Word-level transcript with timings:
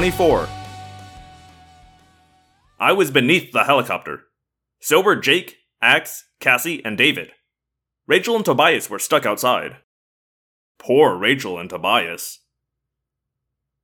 Chapter 0.00 0.16
24 0.16 0.48
I 2.80 2.92
was 2.92 3.10
beneath 3.10 3.52
the 3.52 3.64
helicopter. 3.64 4.22
So 4.80 5.02
were 5.02 5.14
Jake, 5.14 5.58
Ax, 5.82 6.24
Cassie, 6.40 6.82
and 6.86 6.96
David. 6.96 7.32
Rachel 8.06 8.34
and 8.34 8.44
Tobias 8.44 8.88
were 8.88 8.98
stuck 8.98 9.26
outside. 9.26 9.76
Poor 10.78 11.16
Rachel 11.16 11.58
and 11.58 11.68
Tobias. 11.68 12.38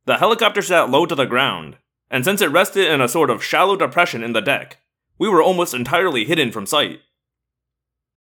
The 0.06 0.16
helicopter 0.16 0.62
sat 0.62 0.88
low 0.88 1.04
to 1.04 1.14
the 1.14 1.26
ground, 1.26 1.76
and 2.10 2.24
since 2.24 2.40
it 2.40 2.50
rested 2.50 2.88
in 2.90 3.02
a 3.02 3.08
sort 3.08 3.28
of 3.28 3.44
shallow 3.44 3.76
depression 3.76 4.24
in 4.24 4.32
the 4.32 4.40
deck, 4.40 4.78
we 5.18 5.28
were 5.28 5.42
almost 5.42 5.74
entirely 5.74 6.24
hidden 6.24 6.50
from 6.50 6.64
sight. 6.64 7.00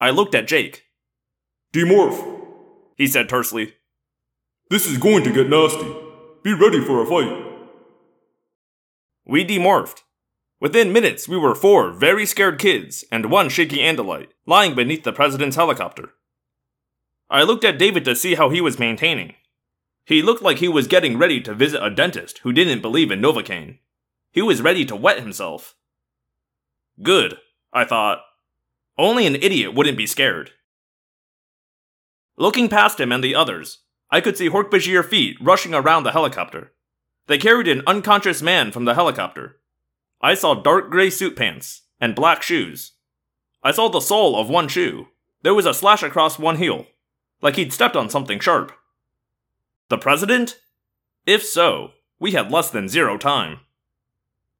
I 0.00 0.08
looked 0.08 0.34
at 0.34 0.48
Jake. 0.48 0.84
Demorph, 1.74 2.40
He 2.96 3.06
said 3.06 3.28
tersely. 3.28 3.74
this 4.70 4.86
is 4.86 4.96
going 4.96 5.24
to 5.24 5.32
get 5.32 5.50
nasty. 5.50 5.94
Be 6.42 6.54
ready 6.54 6.80
for 6.80 7.02
a 7.02 7.06
fight. 7.06 7.51
We 9.24 9.44
demorphed. 9.44 10.02
Within 10.60 10.92
minutes, 10.92 11.28
we 11.28 11.36
were 11.36 11.54
four 11.54 11.90
very 11.92 12.24
scared 12.26 12.58
kids 12.58 13.04
and 13.10 13.30
one 13.30 13.48
shaky 13.48 13.78
Andalite 13.78 14.28
lying 14.46 14.74
beneath 14.74 15.04
the 15.04 15.12
president's 15.12 15.56
helicopter. 15.56 16.10
I 17.28 17.42
looked 17.42 17.64
at 17.64 17.78
David 17.78 18.04
to 18.04 18.14
see 18.14 18.34
how 18.34 18.50
he 18.50 18.60
was 18.60 18.78
maintaining. 18.78 19.34
He 20.04 20.22
looked 20.22 20.42
like 20.42 20.58
he 20.58 20.68
was 20.68 20.86
getting 20.86 21.18
ready 21.18 21.40
to 21.40 21.54
visit 21.54 21.82
a 21.82 21.90
dentist 21.90 22.38
who 22.38 22.52
didn't 22.52 22.82
believe 22.82 23.10
in 23.10 23.20
Novocaine. 23.20 23.78
He 24.32 24.42
was 24.42 24.62
ready 24.62 24.84
to 24.86 24.96
wet 24.96 25.20
himself. 25.20 25.74
Good, 27.02 27.38
I 27.72 27.84
thought. 27.84 28.20
Only 28.98 29.26
an 29.26 29.36
idiot 29.36 29.74
wouldn't 29.74 29.96
be 29.96 30.06
scared. 30.06 30.50
Looking 32.36 32.68
past 32.68 33.00
him 33.00 33.12
and 33.12 33.22
the 33.22 33.34
others, 33.34 33.78
I 34.10 34.20
could 34.20 34.36
see 34.36 34.50
Hork-Bajir 34.50 35.04
feet 35.04 35.36
rushing 35.40 35.74
around 35.74 36.02
the 36.02 36.12
helicopter. 36.12 36.72
They 37.26 37.38
carried 37.38 37.68
an 37.68 37.82
unconscious 37.86 38.42
man 38.42 38.72
from 38.72 38.84
the 38.84 38.94
helicopter. 38.94 39.58
I 40.20 40.34
saw 40.34 40.54
dark 40.54 40.90
gray 40.90 41.10
suit 41.10 41.36
pants 41.36 41.82
and 42.00 42.14
black 42.14 42.42
shoes. 42.42 42.92
I 43.62 43.72
saw 43.72 43.88
the 43.88 44.00
sole 44.00 44.38
of 44.38 44.48
one 44.48 44.68
shoe. 44.68 45.08
There 45.42 45.54
was 45.54 45.66
a 45.66 45.74
slash 45.74 46.02
across 46.02 46.38
one 46.38 46.56
heel, 46.56 46.86
like 47.40 47.56
he'd 47.56 47.72
stepped 47.72 47.96
on 47.96 48.10
something 48.10 48.40
sharp. 48.40 48.72
The 49.88 49.98
president? 49.98 50.58
If 51.26 51.44
so, 51.44 51.92
we 52.18 52.32
had 52.32 52.50
less 52.50 52.70
than 52.70 52.88
zero 52.88 53.18
time. 53.18 53.60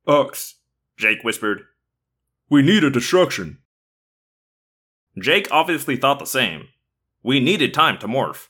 Ax, 0.07 0.57
Jake 0.97 1.23
whispered. 1.23 1.63
we 2.49 2.63
need 2.63 2.85
a 2.85 2.91
distraction. 2.91 3.59
Jake 5.19 5.49
obviously 5.51 5.97
thought 5.97 6.19
the 6.19 6.25
same. 6.25 6.69
We 7.23 7.39
needed 7.39 7.73
time 7.73 7.99
to 7.99 8.09
morph. 8.09 8.49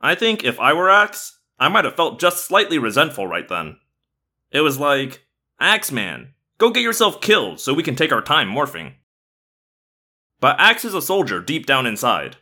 I 0.00 0.14
think 0.14 0.44
if 0.44 0.60
I 0.60 0.72
were 0.72 0.90
Ax, 0.90 1.35
I 1.58 1.68
might 1.68 1.84
have 1.84 1.96
felt 1.96 2.20
just 2.20 2.46
slightly 2.46 2.78
resentful 2.78 3.26
right 3.26 3.48
then. 3.48 3.78
It 4.50 4.60
was 4.60 4.78
like, 4.78 5.26
Ax 5.58 5.90
man, 5.90 6.34
go 6.58 6.70
get 6.70 6.82
yourself 6.82 7.20
killed 7.20 7.60
so 7.60 7.72
we 7.72 7.82
can 7.82 7.96
take 7.96 8.12
our 8.12 8.22
time 8.22 8.48
morphing. 8.48 8.94
But 10.40 10.60
Ax 10.60 10.84
is 10.84 10.94
a 10.94 11.00
soldier 11.00 11.40
deep 11.40 11.66
down 11.66 11.86
inside. 11.86 12.36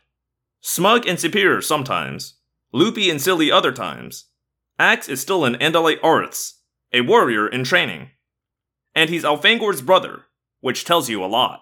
Smug 0.61 1.07
and 1.07 1.19
superior 1.19 1.61
sometimes, 1.61 2.35
loopy 2.73 3.09
and 3.09 3.21
silly 3.21 3.51
other 3.51 3.71
times. 3.71 4.25
Ax 4.77 5.07
is 5.07 5.21
still 5.21 5.45
an 5.45 5.55
Andalite 5.55 6.03
aristh, 6.03 6.59
a 6.91 7.01
warrior 7.01 7.47
in 7.47 7.63
training. 7.63 8.09
And 8.93 9.09
he's 9.09 9.23
Elfangor's 9.23 9.81
brother, 9.81 10.23
which 10.59 10.83
tells 10.83 11.09
you 11.09 11.23
a 11.23 11.27
lot. 11.27 11.61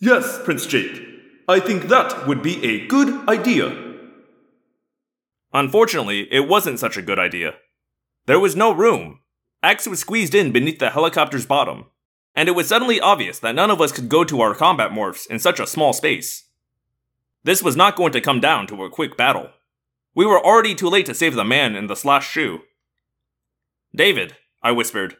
Yes, 0.00 0.40
Prince 0.44 0.66
Jake. 0.66 1.02
I 1.48 1.60
think 1.60 1.84
that 1.84 2.26
would 2.26 2.42
be 2.42 2.64
a 2.64 2.86
good 2.86 3.28
idea. 3.28 3.87
Unfortunately, 5.52 6.32
it 6.32 6.48
wasn't 6.48 6.78
such 6.78 6.96
a 6.96 7.02
good 7.02 7.18
idea. 7.18 7.54
There 8.26 8.40
was 8.40 8.54
no 8.54 8.72
room. 8.72 9.20
Ax 9.62 9.86
was 9.86 10.00
squeezed 10.00 10.34
in 10.34 10.52
beneath 10.52 10.78
the 10.78 10.90
helicopter's 10.90 11.46
bottom, 11.46 11.86
and 12.34 12.48
it 12.48 12.52
was 12.52 12.68
suddenly 12.68 13.00
obvious 13.00 13.38
that 13.38 13.54
none 13.54 13.70
of 13.70 13.80
us 13.80 13.92
could 13.92 14.08
go 14.08 14.22
to 14.24 14.40
our 14.40 14.54
combat 14.54 14.90
morphs 14.90 15.26
in 15.26 15.38
such 15.38 15.58
a 15.58 15.66
small 15.66 15.92
space. 15.92 16.44
This 17.44 17.62
was 17.62 17.76
not 17.76 17.96
going 17.96 18.12
to 18.12 18.20
come 18.20 18.40
down 18.40 18.66
to 18.66 18.84
a 18.84 18.90
quick 18.90 19.16
battle. 19.16 19.50
We 20.14 20.26
were 20.26 20.44
already 20.44 20.74
too 20.74 20.88
late 20.88 21.06
to 21.06 21.14
save 21.14 21.34
the 21.34 21.44
man 21.44 21.74
in 21.74 21.86
the 21.86 21.96
slash 21.96 22.28
shoe. 22.28 22.60
David, 23.94 24.36
I 24.62 24.72
whispered. 24.72 25.16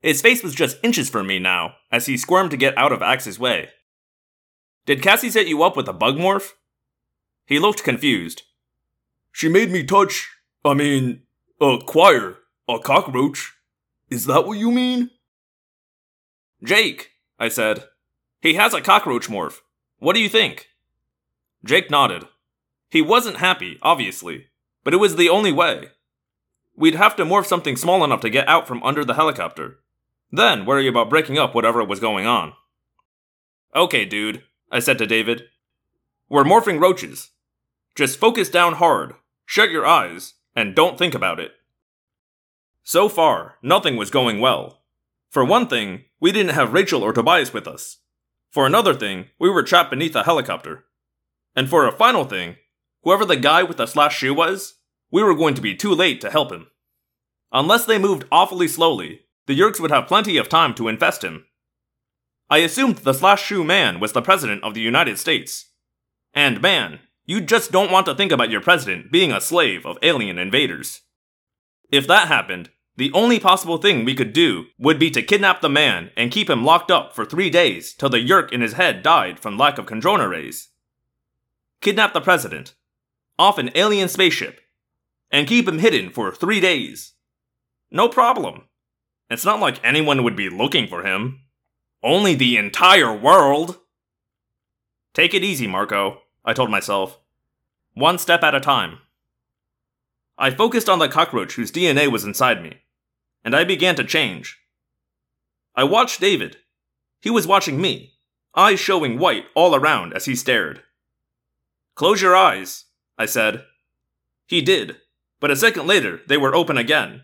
His 0.00 0.20
face 0.20 0.42
was 0.42 0.54
just 0.54 0.78
inches 0.82 1.08
from 1.08 1.26
me 1.26 1.38
now, 1.38 1.74
as 1.90 2.06
he 2.06 2.16
squirmed 2.16 2.50
to 2.50 2.56
get 2.56 2.76
out 2.76 2.92
of 2.92 3.02
Ax's 3.02 3.38
way. 3.38 3.70
Did 4.86 5.02
Cassie 5.02 5.30
set 5.30 5.46
you 5.46 5.62
up 5.62 5.76
with 5.76 5.88
a 5.88 5.92
bug 5.92 6.16
morph? 6.16 6.52
He 7.46 7.58
looked 7.58 7.84
confused. 7.84 8.42
She 9.32 9.48
made 9.48 9.70
me 9.70 9.84
touch, 9.84 10.28
I 10.64 10.74
mean, 10.74 11.22
acquire, 11.60 12.38
a 12.68 12.78
cockroach. 12.78 13.52
Is 14.10 14.26
that 14.26 14.46
what 14.46 14.58
you 14.58 14.70
mean? 14.70 15.10
Jake, 16.62 17.10
I 17.38 17.48
said. 17.48 17.84
He 18.40 18.54
has 18.54 18.74
a 18.74 18.80
cockroach 18.80 19.28
morph. 19.28 19.60
What 19.98 20.14
do 20.14 20.20
you 20.20 20.28
think? 20.28 20.68
Jake 21.64 21.90
nodded. 21.90 22.24
He 22.90 23.02
wasn't 23.02 23.36
happy, 23.36 23.78
obviously, 23.82 24.46
but 24.82 24.94
it 24.94 24.98
was 24.98 25.16
the 25.16 25.28
only 25.28 25.52
way. 25.52 25.90
We'd 26.74 26.94
have 26.94 27.14
to 27.16 27.24
morph 27.24 27.46
something 27.46 27.76
small 27.76 28.02
enough 28.04 28.20
to 28.20 28.30
get 28.30 28.48
out 28.48 28.66
from 28.66 28.82
under 28.82 29.04
the 29.04 29.14
helicopter. 29.14 29.78
Then 30.32 30.64
worry 30.64 30.88
about 30.88 31.10
breaking 31.10 31.38
up 31.38 31.54
whatever 31.54 31.84
was 31.84 32.00
going 32.00 32.26
on. 32.26 32.54
Okay, 33.74 34.04
dude, 34.04 34.42
I 34.70 34.80
said 34.80 34.98
to 34.98 35.06
David. 35.06 35.44
We're 36.28 36.44
morphing 36.44 36.80
roaches. 36.80 37.30
Just 37.96 38.18
focus 38.18 38.48
down 38.48 38.74
hard, 38.74 39.14
shut 39.46 39.70
your 39.70 39.86
eyes, 39.86 40.34
and 40.54 40.74
don't 40.74 40.98
think 40.98 41.14
about 41.14 41.40
it. 41.40 41.52
So 42.82 43.08
far, 43.08 43.56
nothing 43.62 43.96
was 43.96 44.10
going 44.10 44.40
well. 44.40 44.82
For 45.28 45.44
one 45.44 45.68
thing, 45.68 46.04
we 46.18 46.32
didn't 46.32 46.54
have 46.54 46.72
Rachel 46.72 47.02
or 47.02 47.12
Tobias 47.12 47.52
with 47.52 47.68
us. 47.68 47.98
For 48.50 48.66
another 48.66 48.94
thing, 48.94 49.26
we 49.38 49.48
were 49.48 49.62
trapped 49.62 49.90
beneath 49.90 50.16
a 50.16 50.24
helicopter. 50.24 50.84
And 51.54 51.68
for 51.68 51.86
a 51.86 51.92
final 51.92 52.24
thing, 52.24 52.56
whoever 53.02 53.24
the 53.24 53.36
guy 53.36 53.62
with 53.62 53.76
the 53.76 53.86
slash 53.86 54.16
shoe 54.18 54.34
was, 54.34 54.74
we 55.10 55.22
were 55.22 55.34
going 55.34 55.54
to 55.54 55.60
be 55.60 55.74
too 55.74 55.94
late 55.94 56.20
to 56.20 56.30
help 56.30 56.52
him. 56.52 56.66
Unless 57.52 57.84
they 57.84 57.98
moved 57.98 58.24
awfully 58.30 58.68
slowly, 58.68 59.22
the 59.46 59.58
Yeerks 59.58 59.80
would 59.80 59.90
have 59.90 60.06
plenty 60.06 60.36
of 60.36 60.48
time 60.48 60.74
to 60.74 60.88
infest 60.88 61.24
him. 61.24 61.46
I 62.48 62.58
assumed 62.58 62.98
the 62.98 63.14
slash 63.14 63.44
shoe 63.44 63.64
man 63.64 64.00
was 64.00 64.12
the 64.12 64.22
President 64.22 64.62
of 64.64 64.74
the 64.74 64.80
United 64.80 65.18
States. 65.18 65.70
And 66.34 66.60
man, 66.60 67.00
you 67.30 67.40
just 67.40 67.70
don't 67.70 67.92
want 67.92 68.06
to 68.06 68.14
think 68.16 68.32
about 68.32 68.50
your 68.50 68.60
president 68.60 69.12
being 69.12 69.30
a 69.30 69.40
slave 69.40 69.86
of 69.86 69.96
alien 70.02 70.36
invaders. 70.36 71.02
If 71.92 72.08
that 72.08 72.26
happened, 72.26 72.70
the 72.96 73.12
only 73.12 73.38
possible 73.38 73.78
thing 73.78 74.04
we 74.04 74.16
could 74.16 74.32
do 74.32 74.64
would 74.80 74.98
be 74.98 75.12
to 75.12 75.22
kidnap 75.22 75.60
the 75.60 75.68
man 75.68 76.10
and 76.16 76.32
keep 76.32 76.50
him 76.50 76.64
locked 76.64 76.90
up 76.90 77.14
for 77.14 77.24
three 77.24 77.48
days 77.48 77.94
till 77.94 78.08
the 78.08 78.18
Yeerk 78.18 78.50
in 78.50 78.62
his 78.62 78.72
head 78.72 79.04
died 79.04 79.38
from 79.38 79.56
lack 79.56 79.78
of 79.78 79.86
Kandrona 79.86 80.28
rays. 80.28 80.70
Kidnap 81.80 82.14
the 82.14 82.20
president, 82.20 82.74
off 83.38 83.58
an 83.58 83.70
alien 83.76 84.08
spaceship, 84.08 84.60
and 85.30 85.46
keep 85.46 85.68
him 85.68 85.78
hidden 85.78 86.10
for 86.10 86.32
three 86.32 86.58
days. 86.58 87.12
No 87.92 88.08
problem. 88.08 88.64
It's 89.30 89.44
not 89.44 89.60
like 89.60 89.78
anyone 89.84 90.24
would 90.24 90.34
be 90.34 90.50
looking 90.50 90.88
for 90.88 91.04
him. 91.04 91.42
Only 92.02 92.34
the 92.34 92.56
entire 92.56 93.16
world. 93.16 93.78
Take 95.14 95.32
it 95.32 95.44
easy, 95.44 95.68
Marco, 95.68 96.22
I 96.44 96.54
told 96.54 96.70
myself. 96.70 97.19
One 97.94 98.18
step 98.18 98.42
at 98.42 98.54
a 98.54 98.60
time. 98.60 98.98
I 100.38 100.50
focused 100.50 100.88
on 100.88 100.98
the 100.98 101.08
cockroach 101.08 101.54
whose 101.54 101.72
DNA 101.72 102.10
was 102.10 102.24
inside 102.24 102.62
me, 102.62 102.78
and 103.44 103.54
I 103.54 103.64
began 103.64 103.96
to 103.96 104.04
change. 104.04 104.58
I 105.74 105.84
watched 105.84 106.20
David. 106.20 106.56
He 107.20 107.30
was 107.30 107.46
watching 107.46 107.80
me, 107.80 108.14
eyes 108.54 108.80
showing 108.80 109.18
white 109.18 109.44
all 109.54 109.74
around 109.74 110.14
as 110.14 110.24
he 110.24 110.34
stared. 110.34 110.82
Close 111.94 112.22
your 112.22 112.36
eyes, 112.36 112.86
I 113.18 113.26
said. 113.26 113.64
He 114.46 114.62
did, 114.62 114.96
but 115.40 115.50
a 115.50 115.56
second 115.56 115.86
later 115.86 116.20
they 116.26 116.36
were 116.36 116.54
open 116.54 116.78
again. 116.78 117.22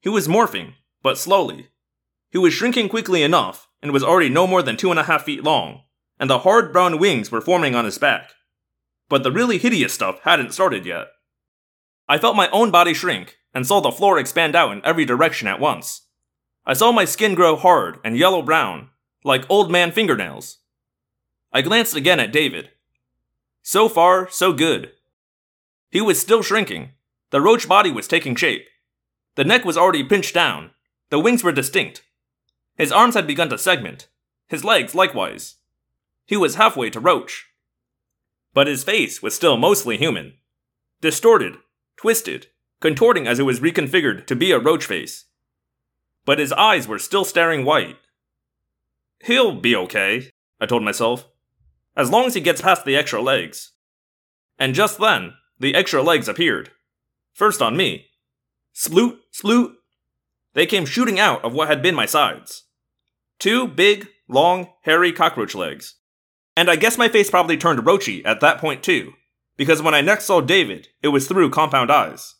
He 0.00 0.08
was 0.08 0.28
morphing, 0.28 0.74
but 1.02 1.18
slowly. 1.18 1.68
He 2.30 2.38
was 2.38 2.52
shrinking 2.52 2.88
quickly 2.88 3.22
enough 3.22 3.68
and 3.82 3.90
was 3.90 4.04
already 4.04 4.28
no 4.28 4.46
more 4.46 4.62
than 4.62 4.76
two 4.76 4.90
and 4.90 5.00
a 5.00 5.04
half 5.04 5.24
feet 5.24 5.42
long, 5.42 5.82
and 6.20 6.28
the 6.28 6.40
hard 6.40 6.72
brown 6.72 6.98
wings 6.98 7.32
were 7.32 7.40
forming 7.40 7.74
on 7.74 7.84
his 7.84 7.98
back. 7.98 8.32
But 9.08 9.22
the 9.22 9.32
really 9.32 9.58
hideous 9.58 9.92
stuff 9.92 10.20
hadn't 10.22 10.52
started 10.52 10.84
yet. 10.84 11.08
I 12.08 12.18
felt 12.18 12.36
my 12.36 12.48
own 12.50 12.70
body 12.70 12.94
shrink 12.94 13.36
and 13.54 13.66
saw 13.66 13.80
the 13.80 13.90
floor 13.90 14.18
expand 14.18 14.54
out 14.54 14.72
in 14.72 14.84
every 14.84 15.04
direction 15.04 15.48
at 15.48 15.60
once. 15.60 16.02
I 16.66 16.74
saw 16.74 16.92
my 16.92 17.04
skin 17.04 17.34
grow 17.34 17.56
hard 17.56 17.98
and 18.04 18.16
yellow 18.16 18.42
brown, 18.42 18.90
like 19.24 19.48
old 19.48 19.70
man 19.70 19.92
fingernails. 19.92 20.58
I 21.52 21.62
glanced 21.62 21.96
again 21.96 22.20
at 22.20 22.32
David. 22.32 22.70
So 23.62 23.88
far, 23.88 24.28
so 24.30 24.52
good. 24.52 24.92
He 25.90 26.00
was 26.00 26.20
still 26.20 26.42
shrinking. 26.42 26.90
The 27.30 27.40
roach 27.40 27.68
body 27.68 27.90
was 27.90 28.06
taking 28.06 28.36
shape. 28.36 28.66
The 29.34 29.44
neck 29.44 29.64
was 29.64 29.76
already 29.76 30.04
pinched 30.04 30.34
down. 30.34 30.70
The 31.10 31.18
wings 31.18 31.42
were 31.42 31.52
distinct. 31.52 32.02
His 32.76 32.92
arms 32.92 33.14
had 33.14 33.26
begun 33.26 33.48
to 33.50 33.58
segment. 33.58 34.08
His 34.48 34.64
legs 34.64 34.94
likewise. 34.94 35.56
He 36.26 36.36
was 36.36 36.54
halfway 36.54 36.90
to 36.90 37.00
roach. 37.00 37.47
But 38.54 38.66
his 38.66 38.84
face 38.84 39.22
was 39.22 39.34
still 39.34 39.56
mostly 39.56 39.96
human. 39.96 40.34
Distorted, 41.00 41.56
twisted, 41.96 42.48
contorting 42.80 43.26
as 43.26 43.38
it 43.38 43.44
was 43.44 43.60
reconfigured 43.60 44.26
to 44.26 44.36
be 44.36 44.52
a 44.52 44.58
roach 44.58 44.84
face. 44.84 45.26
But 46.24 46.38
his 46.38 46.52
eyes 46.52 46.88
were 46.88 46.98
still 46.98 47.24
staring 47.24 47.64
white. 47.64 47.96
He'll 49.24 49.54
be 49.54 49.74
okay, 49.74 50.30
I 50.60 50.66
told 50.66 50.82
myself, 50.82 51.26
as 51.96 52.10
long 52.10 52.26
as 52.26 52.34
he 52.34 52.40
gets 52.40 52.62
past 52.62 52.84
the 52.84 52.96
extra 52.96 53.20
legs. 53.20 53.72
And 54.58 54.74
just 54.74 54.98
then, 54.98 55.34
the 55.58 55.74
extra 55.74 56.02
legs 56.02 56.28
appeared. 56.28 56.70
First 57.32 57.60
on 57.60 57.76
me. 57.76 58.06
Sploot, 58.74 59.18
sploot. 59.32 59.72
They 60.54 60.66
came 60.66 60.86
shooting 60.86 61.18
out 61.18 61.44
of 61.44 61.52
what 61.52 61.68
had 61.68 61.82
been 61.82 61.94
my 61.94 62.06
sides. 62.06 62.64
Two 63.38 63.66
big, 63.66 64.08
long, 64.28 64.68
hairy 64.82 65.12
cockroach 65.12 65.54
legs. 65.54 65.96
And 66.58 66.68
I 66.68 66.74
guess 66.74 66.98
my 66.98 67.08
face 67.08 67.30
probably 67.30 67.56
turned 67.56 67.78
roachy 67.86 68.20
at 68.24 68.40
that 68.40 68.58
point 68.58 68.82
too, 68.82 69.12
because 69.56 69.80
when 69.80 69.94
I 69.94 70.00
next 70.00 70.24
saw 70.24 70.40
David, 70.40 70.88
it 71.04 71.08
was 71.08 71.28
through 71.28 71.50
compound 71.50 71.88
eyes. 71.88 72.34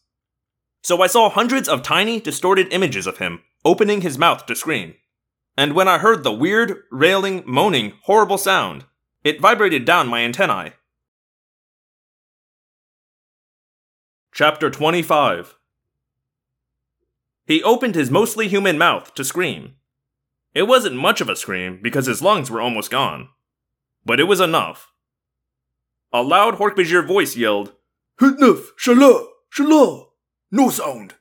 So 0.83 1.01
I 1.03 1.07
saw 1.07 1.31
hundreds 1.31 1.69
of 1.69 1.85
tiny, 1.85 2.19
distorted 2.19 2.73
images 2.73 3.07
of 3.07 3.19
him 3.19 3.43
opening 3.65 4.01
his 4.01 4.19
mouth 4.19 4.45
to 4.47 4.57
scream. 4.57 4.97
And 5.57 5.73
when 5.73 5.87
I 5.87 5.99
heard 5.99 6.25
the 6.25 6.33
weird, 6.33 6.83
railing, 6.91 7.45
moaning, 7.47 7.93
horrible 8.07 8.39
sound, 8.39 8.87
it 9.23 9.41
vibrated 9.41 9.85
down 9.85 10.09
my 10.09 10.23
antennae. 10.23 10.73
Chapter 14.35 14.69
25 14.69 15.55
He 17.47 17.63
opened 17.63 17.95
his 17.95 18.11
mostly 18.11 18.49
human 18.49 18.79
mouth 18.79 19.15
to 19.15 19.25
scream. 19.25 19.77
It 20.55 20.65
wasn't 20.65 20.97
much 20.97 21.21
of 21.21 21.29
a 21.29 21.37
scream 21.37 21.79
because 21.81 22.07
his 22.07 22.21
lungs 22.21 22.51
were 22.51 22.61
almost 22.61 22.91
gone. 22.91 23.29
But 24.09 24.21
it 24.21 24.25
was 24.25 24.41
enough. 24.41 24.91
A 26.15 26.23
loud 26.23 26.55
Hork-Bajir 26.55 27.07
voice 27.07 27.37
yelled, 27.37 27.75
Hitnuf, 28.19 28.69
Shala, 28.83 29.27
Shala, 29.55 30.07
no 30.51 30.71
sound. 30.71 31.13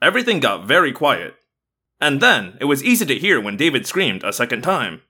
Everything 0.00 0.38
got 0.38 0.68
very 0.68 0.92
quiet. 0.92 1.34
And 2.00 2.20
then 2.20 2.56
it 2.60 2.66
was 2.66 2.84
easy 2.84 3.04
to 3.06 3.18
hear 3.18 3.40
when 3.40 3.56
David 3.56 3.88
screamed 3.88 4.22
a 4.22 4.32
second 4.32 4.62
time. 4.62 5.00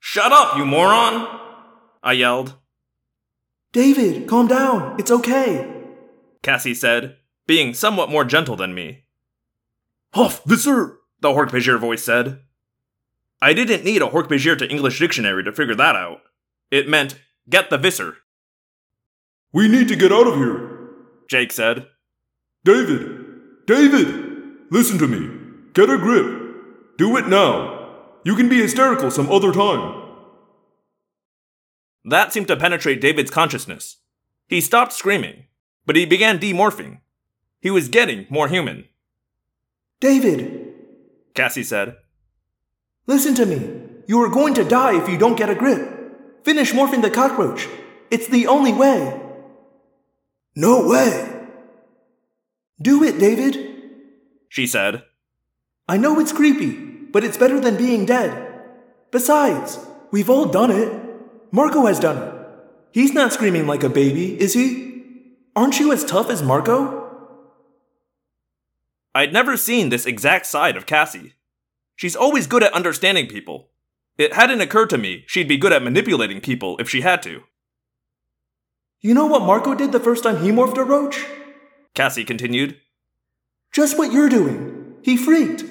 Shut 0.00 0.32
up, 0.32 0.56
you 0.56 0.66
moron! 0.66 1.38
I 2.02 2.14
yelled. 2.14 2.54
David, 3.70 4.26
calm 4.26 4.48
down. 4.48 4.96
It's 4.98 5.12
okay. 5.12 5.72
Cassie 6.42 6.74
said, 6.74 7.18
being 7.46 7.74
somewhat 7.74 8.10
more 8.10 8.24
gentle 8.24 8.56
than 8.56 8.74
me. 8.74 9.04
Huff, 10.14 10.42
Visser, 10.44 10.98
the 11.22 11.28
Hork-Bajir 11.28 11.80
voice 11.80 12.02
said. 12.04 12.40
I 13.40 13.54
didn't 13.54 13.84
need 13.84 14.02
a 14.02 14.08
Hork-Bajir 14.08 14.58
to 14.58 14.68
English 14.68 14.98
dictionary 14.98 15.42
to 15.44 15.52
figure 15.52 15.74
that 15.76 15.96
out. 15.96 16.20
It 16.70 16.88
meant, 16.88 17.18
get 17.48 17.70
the 17.70 17.78
Visser. 17.78 18.16
We 19.52 19.68
need 19.68 19.88
to 19.88 19.96
get 19.96 20.12
out 20.12 20.26
of 20.26 20.36
here, 20.36 20.90
Jake 21.28 21.52
said. 21.52 21.86
David, 22.64 23.66
David, 23.66 24.70
listen 24.70 24.98
to 24.98 25.06
me. 25.06 25.38
Get 25.74 25.90
a 25.90 25.98
grip. 25.98 26.96
Do 26.98 27.16
it 27.16 27.28
now. 27.28 27.88
You 28.24 28.36
can 28.36 28.48
be 28.48 28.60
hysterical 28.60 29.10
some 29.10 29.30
other 29.30 29.52
time. 29.52 30.00
That 32.04 32.32
seemed 32.32 32.48
to 32.48 32.56
penetrate 32.56 33.00
David's 33.00 33.30
consciousness. 33.30 33.98
He 34.48 34.60
stopped 34.60 34.92
screaming, 34.92 35.44
but 35.86 35.96
he 35.96 36.04
began 36.04 36.38
demorphing. 36.38 37.00
He 37.60 37.70
was 37.70 37.88
getting 37.88 38.26
more 38.28 38.48
human. 38.48 38.88
David, 40.00 40.71
Cassie 41.34 41.62
said. 41.62 41.96
Listen 43.06 43.34
to 43.34 43.46
me. 43.46 43.82
You 44.06 44.20
are 44.22 44.28
going 44.28 44.54
to 44.54 44.64
die 44.64 45.00
if 45.00 45.08
you 45.08 45.18
don't 45.18 45.36
get 45.36 45.50
a 45.50 45.54
grip. 45.54 46.44
Finish 46.44 46.72
morphing 46.72 47.02
the 47.02 47.10
cockroach. 47.10 47.68
It's 48.10 48.26
the 48.26 48.46
only 48.46 48.72
way. 48.72 49.20
No 50.54 50.86
way. 50.86 51.46
Do 52.80 53.02
it, 53.04 53.18
David, 53.18 53.56
she 54.48 54.66
said. 54.66 55.04
I 55.88 55.96
know 55.96 56.18
it's 56.18 56.32
creepy, 56.32 56.72
but 57.12 57.24
it's 57.24 57.36
better 57.36 57.60
than 57.60 57.76
being 57.76 58.04
dead. 58.04 58.48
Besides, 59.10 59.78
we've 60.10 60.28
all 60.28 60.46
done 60.46 60.70
it. 60.70 60.92
Marco 61.52 61.86
has 61.86 62.00
done 62.00 62.18
it. 62.18 62.34
He's 62.92 63.14
not 63.14 63.32
screaming 63.32 63.66
like 63.66 63.82
a 63.82 63.88
baby, 63.88 64.38
is 64.40 64.54
he? 64.54 65.04
Aren't 65.54 65.78
you 65.78 65.92
as 65.92 66.04
tough 66.04 66.28
as 66.28 66.42
Marco? 66.42 67.01
I'd 69.14 69.32
never 69.32 69.56
seen 69.56 69.88
this 69.88 70.06
exact 70.06 70.46
side 70.46 70.76
of 70.76 70.86
Cassie. 70.86 71.34
She's 71.96 72.16
always 72.16 72.46
good 72.46 72.62
at 72.62 72.72
understanding 72.72 73.26
people. 73.26 73.68
It 74.16 74.34
hadn't 74.34 74.60
occurred 74.60 74.90
to 74.90 74.98
me 74.98 75.24
she'd 75.26 75.48
be 75.48 75.56
good 75.56 75.72
at 75.72 75.82
manipulating 75.82 76.40
people 76.40 76.76
if 76.78 76.88
she 76.88 77.02
had 77.02 77.22
to. 77.22 77.42
You 79.00 79.14
know 79.14 79.26
what 79.26 79.42
Marco 79.42 79.74
did 79.74 79.92
the 79.92 80.00
first 80.00 80.22
time 80.22 80.42
he 80.42 80.50
morphed 80.50 80.78
a 80.78 80.84
roach? 80.84 81.26
Cassie 81.94 82.24
continued. 82.24 82.78
Just 83.72 83.98
what 83.98 84.12
you're 84.12 84.28
doing. 84.28 84.94
He 85.02 85.16
freaked. 85.16 85.64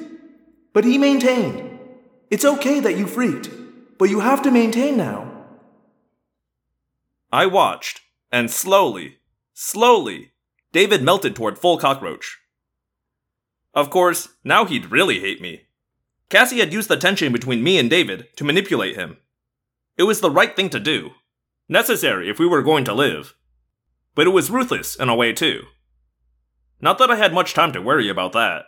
But 0.74 0.86
he 0.86 0.98
maintained. 0.98 1.80
It's 2.30 2.46
okay 2.46 2.80
that 2.80 2.98
you 2.98 3.08
freaked, 3.08 3.50
but 3.98 4.10
you 4.10 4.20
have 4.20 4.42
to 4.44 4.52
maintain 4.52 4.98
now. 4.98 5.32
I 7.32 7.46
watched, 7.46 8.02
and 8.32 8.52
slowly, 8.52 9.20
slowly, 9.54 10.32
David 10.74 11.02
melted 11.02 11.36
toward 11.36 11.58
full 11.58 11.78
cockroach. 11.78 12.41
Of 13.74 13.90
course, 13.90 14.30
now 14.44 14.66
he'd 14.66 14.92
really 14.92 15.20
hate 15.20 15.42
me. 15.42 15.62
Cassie 16.30 16.60
had 16.60 16.74
used 16.74 16.90
the 16.90 16.98
tension 16.98 17.32
between 17.32 17.64
me 17.64 17.78
and 17.78 17.90
David 17.90 18.28
to 18.38 18.44
manipulate 18.44 18.96
him. 18.96 19.18
It 19.98 20.04
was 20.04 20.22
the 20.22 20.32
right 20.32 20.56
thing 20.56 20.70
to 20.70 20.80
do, 20.80 21.12
necessary 21.68 22.30
if 22.30 22.40
we 22.40 22.48
were 22.48 22.62
going 22.62 22.86
to 22.86 22.94
live. 22.94 23.36
But 24.16 24.28
it 24.28 24.32
was 24.32 24.52
ruthless 24.52 24.96
in 24.96 25.10
a 25.10 25.16
way, 25.16 25.34
too. 25.34 25.64
Not 26.80 26.98
that 26.98 27.12
I 27.12 27.16
had 27.16 27.34
much 27.34 27.54
time 27.54 27.72
to 27.74 27.82
worry 27.82 28.10
about 28.10 28.34
that, 28.34 28.66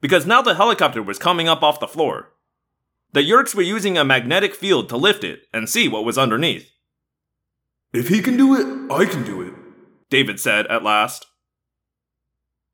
because 0.00 0.26
now 0.26 0.42
the 0.42 0.54
helicopter 0.54 1.02
was 1.02 1.18
coming 1.18 1.48
up 1.48 1.62
off 1.62 1.80
the 1.80 1.86
floor. 1.86 2.32
The 3.12 3.20
Yeerks 3.20 3.54
were 3.54 3.62
using 3.62 3.96
a 3.96 4.04
magnetic 4.04 4.54
field 4.54 4.88
to 4.88 4.96
lift 4.96 5.22
it 5.22 5.42
and 5.52 5.68
see 5.68 5.88
what 5.88 6.04
was 6.04 6.18
underneath. 6.18 6.70
If 7.92 8.08
he 8.08 8.20
can 8.20 8.36
do 8.36 8.54
it, 8.54 8.92
I 8.92 9.04
can 9.04 9.22
do 9.22 9.42
it, 9.42 9.54
David 10.08 10.40
said 10.40 10.66
at 10.68 10.82
last. 10.82 11.26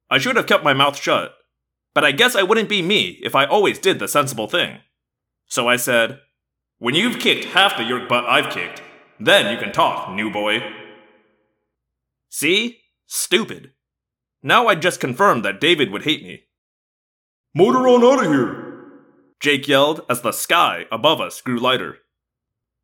I 0.09 0.19
should 0.19 0.37
have 0.37 0.47
kept 0.47 0.65
my 0.65 0.73
mouth 0.73 0.97
shut, 0.97 1.35
but 1.99 2.05
I 2.05 2.13
guess 2.13 2.37
I 2.37 2.45
wouldn't 2.45 2.69
be 2.69 2.81
me 2.81 3.19
if 3.25 3.35
I 3.35 3.45
always 3.45 3.77
did 3.81 3.99
the 3.99 4.07
sensible 4.07 4.47
thing. 4.47 4.79
So 5.49 5.69
I 5.69 5.75
said, 5.75 6.21
When 6.79 6.95
you've 6.95 7.19
kicked 7.19 7.47
half 7.47 7.77
the 7.77 7.83
Yeerk 7.83 8.09
butt 8.09 8.25
I've 8.25 8.53
kicked, 8.53 8.83
then 9.19 9.53
you 9.53 9.59
can 9.59 9.73
talk, 9.73 10.09
new 10.15 10.31
boy. 10.31 10.61
See? 12.29 12.83
Stupid. 13.09 13.73
Now 14.45 14.69
I 14.69 14.77
just 14.77 15.01
confirmed 15.01 15.45
that 15.45 15.61
David 15.61 15.91
would 15.91 16.05
hate 16.05 16.23
me. 16.23 16.45
Motor 17.53 17.89
on 17.89 18.05
out 18.05 18.25
of 18.25 18.31
here! 18.31 18.93
Jake 19.41 19.67
yelled 19.67 20.03
as 20.09 20.21
the 20.21 20.31
sky 20.31 20.85
above 20.93 21.21
us 21.21 21.41
grew 21.41 21.59
lighter. 21.59 21.97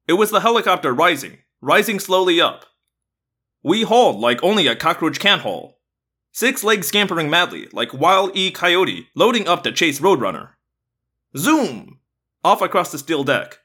It 0.08 0.14
was 0.14 0.32
the 0.32 0.40
helicopter 0.40 0.92
rising, 0.92 1.38
rising 1.60 2.00
slowly 2.00 2.40
up. 2.40 2.64
We 3.62 3.82
hauled 3.82 4.18
like 4.18 4.42
only 4.42 4.66
a 4.66 4.74
cockroach 4.74 5.20
can 5.20 5.38
haul. 5.38 5.73
Six 6.34 6.64
legs 6.64 6.88
scampering 6.88 7.30
madly, 7.30 7.68
like 7.72 7.94
Wile 7.94 8.28
E. 8.34 8.50
Coyote 8.50 9.06
loading 9.14 9.46
up 9.46 9.62
to 9.62 9.70
chase 9.70 10.00
Roadrunner. 10.00 10.54
Zoom! 11.36 12.00
Off 12.42 12.60
across 12.60 12.90
the 12.90 12.98
steel 12.98 13.22
deck. 13.22 13.60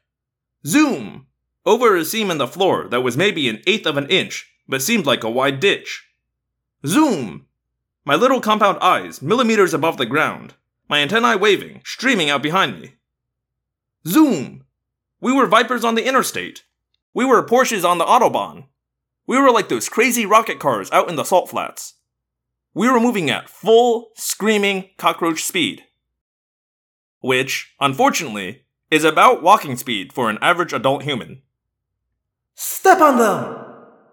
Zoom! 0.64 1.26
Over 1.66 1.96
a 1.96 2.04
seam 2.04 2.30
in 2.30 2.38
the 2.38 2.46
floor 2.46 2.86
that 2.86 3.00
was 3.00 3.16
maybe 3.16 3.48
an 3.48 3.60
eighth 3.66 3.86
of 3.86 3.96
an 3.96 4.08
inch, 4.08 4.52
but 4.68 4.82
seemed 4.82 5.04
like 5.04 5.24
a 5.24 5.30
wide 5.30 5.58
ditch. 5.58 6.06
Zoom! 6.86 7.46
My 8.04 8.14
little 8.14 8.40
compound 8.40 8.78
eyes 8.80 9.20
millimeters 9.20 9.74
above 9.74 9.96
the 9.96 10.06
ground, 10.06 10.54
my 10.88 11.00
antennae 11.00 11.34
waving, 11.34 11.82
streaming 11.84 12.30
out 12.30 12.40
behind 12.40 12.80
me. 12.80 12.94
Zoom! 14.06 14.64
We 15.20 15.32
were 15.32 15.46
Vipers 15.46 15.84
on 15.84 15.96
the 15.96 16.06
interstate. 16.06 16.62
We 17.14 17.24
were 17.24 17.44
Porsches 17.44 17.84
on 17.84 17.98
the 17.98 18.04
Autobahn. 18.06 18.66
We 19.26 19.40
were 19.40 19.50
like 19.50 19.68
those 19.68 19.88
crazy 19.88 20.24
rocket 20.24 20.60
cars 20.60 20.88
out 20.92 21.10
in 21.10 21.16
the 21.16 21.24
salt 21.24 21.50
flats. 21.50 21.94
We 22.72 22.88
were 22.88 23.00
moving 23.00 23.30
at 23.30 23.50
full, 23.50 24.10
screaming 24.14 24.90
cockroach 24.96 25.42
speed. 25.42 25.84
Which, 27.20 27.74
unfortunately, 27.80 28.62
is 28.90 29.04
about 29.04 29.42
walking 29.42 29.76
speed 29.76 30.12
for 30.12 30.30
an 30.30 30.38
average 30.40 30.72
adult 30.72 31.02
human. 31.02 31.42
Step 32.54 33.00
on 33.00 33.18
them! 33.18 33.64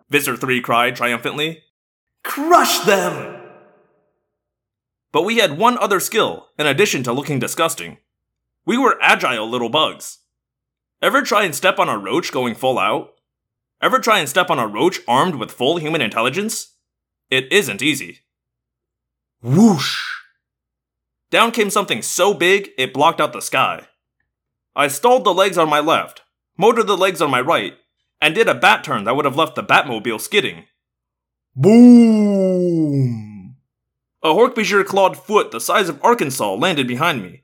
Visser 0.10 0.36
3 0.36 0.62
cried 0.62 0.96
triumphantly. 0.96 1.64
Crush 2.24 2.80
them! 2.80 3.42
But 5.12 5.24
we 5.24 5.38
had 5.38 5.58
one 5.58 5.78
other 5.78 6.00
skill, 6.00 6.48
in 6.58 6.66
addition 6.66 7.04
to 7.04 7.14
looking 7.14 7.40
disgusting. 7.40 7.98
We 8.66 8.78
were 8.78 8.98
agile 9.02 9.50
little 9.50 9.70
bugs. 9.70 10.20
Ever 11.02 11.22
try 11.22 11.44
and 11.44 11.56
step 11.56 11.80
on 11.80 11.90
a 11.90 11.98
roach 11.98 12.32
going 12.32 12.56
full 12.56 12.80
out? 12.80 13.14
Ever 13.82 14.00
try 14.00 14.20
and 14.20 14.28
step 14.28 14.50
on 14.50 14.60
a 14.60 14.68
roach 14.68 15.00
armed 15.08 15.36
with 15.36 15.52
full 15.52 15.78
human 15.78 16.02
intelligence? 16.02 16.76
It 17.30 17.52
isn't 17.52 17.82
easy. 17.82 18.22
Whoosh! 19.42 19.98
Down 21.30 21.52
came 21.52 21.70
something 21.70 22.02
so 22.02 22.34
big 22.34 22.70
it 22.78 22.94
blocked 22.94 23.20
out 23.22 23.34
the 23.34 23.42
sky. 23.42 23.88
I 24.76 24.88
stalled 24.88 25.24
the 25.24 25.34
legs 25.34 25.58
on 25.58 25.70
my 25.70 25.80
left, 25.80 26.22
motored 26.58 26.88
the 26.88 26.98
legs 26.98 27.22
on 27.22 27.32
my 27.32 27.42
right, 27.42 27.74
and 28.22 28.34
did 28.34 28.48
a 28.48 28.56
bat 28.56 28.84
turn 28.84 29.04
that 29.04 29.16
would 29.16 29.26
have 29.26 29.36
left 29.36 29.56
the 29.56 29.64
Batmobile 29.64 30.22
skidding. 30.22 30.66
Boom! 31.56 32.28
A 34.24 34.30
Hork-Bajir 34.30 34.86
clawed 34.86 35.18
foot 35.18 35.52
the 35.52 35.60
size 35.60 35.90
of 35.90 36.04
Arkansas 36.04 36.54
landed 36.54 36.88
behind 36.88 37.22
me. 37.24 37.44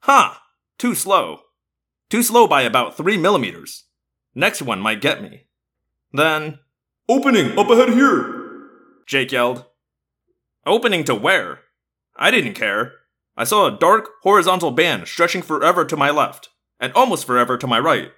Huh, 0.00 0.34
too 0.78 0.94
slow. 0.94 1.40
Too 2.08 2.22
slow 2.22 2.46
by 2.46 2.62
about 2.62 2.96
3 2.96 3.18
millimeters. 3.18 3.84
Next 4.34 4.62
one 4.62 4.80
might 4.80 5.00
get 5.00 5.22
me. 5.22 5.46
Then, 6.12 6.60
Opening 7.10 7.58
up 7.58 7.70
ahead 7.70 7.88
here! 7.88 8.68
Jake 9.06 9.32
yelled. 9.32 9.64
Opening 10.66 11.04
to 11.04 11.14
where? 11.14 11.60
I 12.16 12.30
didn't 12.30 12.54
care. 12.54 12.92
I 13.36 13.44
saw 13.44 13.66
a 13.66 13.78
dark, 13.78 14.08
horizontal 14.22 14.72
band 14.72 15.06
stretching 15.06 15.42
forever 15.42 15.84
to 15.84 15.96
my 15.96 16.10
left, 16.10 16.48
and 16.80 16.92
almost 16.92 17.24
forever 17.24 17.56
to 17.56 17.66
my 17.66 17.78
right. 17.78 18.10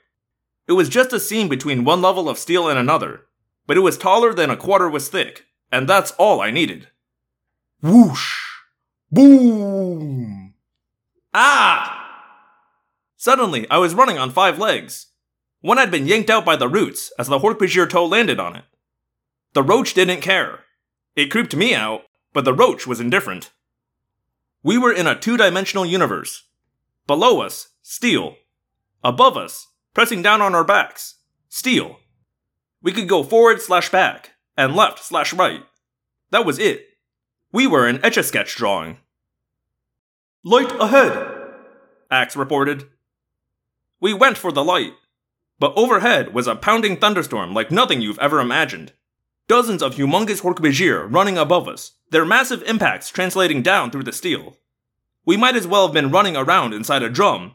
It 0.66 0.72
was 0.72 0.88
just 0.88 1.12
a 1.12 1.20
seam 1.20 1.48
between 1.48 1.84
one 1.84 2.00
level 2.00 2.28
of 2.28 2.38
steel 2.38 2.68
and 2.68 2.78
another, 2.78 3.26
but 3.66 3.76
it 3.76 3.80
was 3.80 3.98
taller 3.98 4.32
than 4.32 4.50
a 4.50 4.56
quarter 4.56 4.88
was 4.88 5.08
thick, 5.08 5.44
and 5.70 5.88
that's 5.88 6.12
all 6.12 6.40
I 6.40 6.50
needed. 6.50 6.88
Whoosh! 7.82 8.36
Boom! 9.10 10.54
Ah! 11.34 11.96
Suddenly, 13.16 13.68
I 13.70 13.78
was 13.78 13.94
running 13.94 14.18
on 14.18 14.30
five 14.30 14.58
legs. 14.58 15.08
One 15.60 15.76
had 15.76 15.90
been 15.90 16.06
yanked 16.06 16.30
out 16.30 16.44
by 16.44 16.56
the 16.56 16.68
roots 16.68 17.12
as 17.18 17.28
the 17.28 17.40
Hork-Bajir 17.40 17.90
toe 17.90 18.06
landed 18.06 18.40
on 18.40 18.56
it. 18.56 18.64
The 19.52 19.62
roach 19.62 19.92
didn't 19.92 20.22
care. 20.22 20.60
It 21.16 21.30
creeped 21.30 21.54
me 21.54 21.74
out, 21.74 22.02
but 22.32 22.44
the 22.44 22.54
roach 22.54 22.86
was 22.86 23.00
indifferent. 23.00 23.50
We 24.62 24.78
were 24.78 24.92
in 24.92 25.06
a 25.06 25.18
two 25.18 25.36
dimensional 25.36 25.86
universe. 25.86 26.44
Below 27.06 27.40
us, 27.40 27.68
steel. 27.82 28.36
Above 29.02 29.36
us, 29.36 29.68
pressing 29.94 30.22
down 30.22 30.42
on 30.42 30.54
our 30.54 30.64
backs, 30.64 31.16
steel. 31.48 31.98
We 32.82 32.92
could 32.92 33.08
go 33.08 33.22
forward 33.22 33.60
slash 33.60 33.90
back, 33.90 34.32
and 34.56 34.76
left 34.76 35.02
slash 35.04 35.32
right. 35.32 35.62
That 36.30 36.44
was 36.44 36.58
it. 36.58 36.86
We 37.52 37.66
were 37.66 37.86
an 37.86 38.00
etch 38.04 38.16
a 38.16 38.22
sketch 38.22 38.54
drawing. 38.56 38.98
Light 40.44 40.72
ahead! 40.80 41.26
Ax 42.10 42.36
reported. 42.36 42.84
We 44.00 44.14
went 44.14 44.38
for 44.38 44.52
the 44.52 44.64
light, 44.64 44.92
but 45.58 45.72
overhead 45.76 46.32
was 46.32 46.46
a 46.46 46.54
pounding 46.56 46.96
thunderstorm 46.96 47.52
like 47.52 47.70
nothing 47.70 48.00
you've 48.00 48.18
ever 48.18 48.40
imagined. 48.40 48.92
Dozens 49.48 49.82
of 49.82 49.96
humongous 49.96 50.42
Hork-Bajir 50.42 51.12
running 51.12 51.36
above 51.36 51.68
us, 51.68 51.92
their 52.10 52.24
massive 52.24 52.62
impacts 52.64 53.10
translating 53.10 53.62
down 53.62 53.90
through 53.90 54.04
the 54.04 54.12
steel. 54.12 54.56
We 55.24 55.36
might 55.36 55.56
as 55.56 55.66
well 55.66 55.86
have 55.86 55.94
been 55.94 56.10
running 56.10 56.36
around 56.36 56.74
inside 56.74 57.02
a 57.02 57.08
drum. 57.08 57.54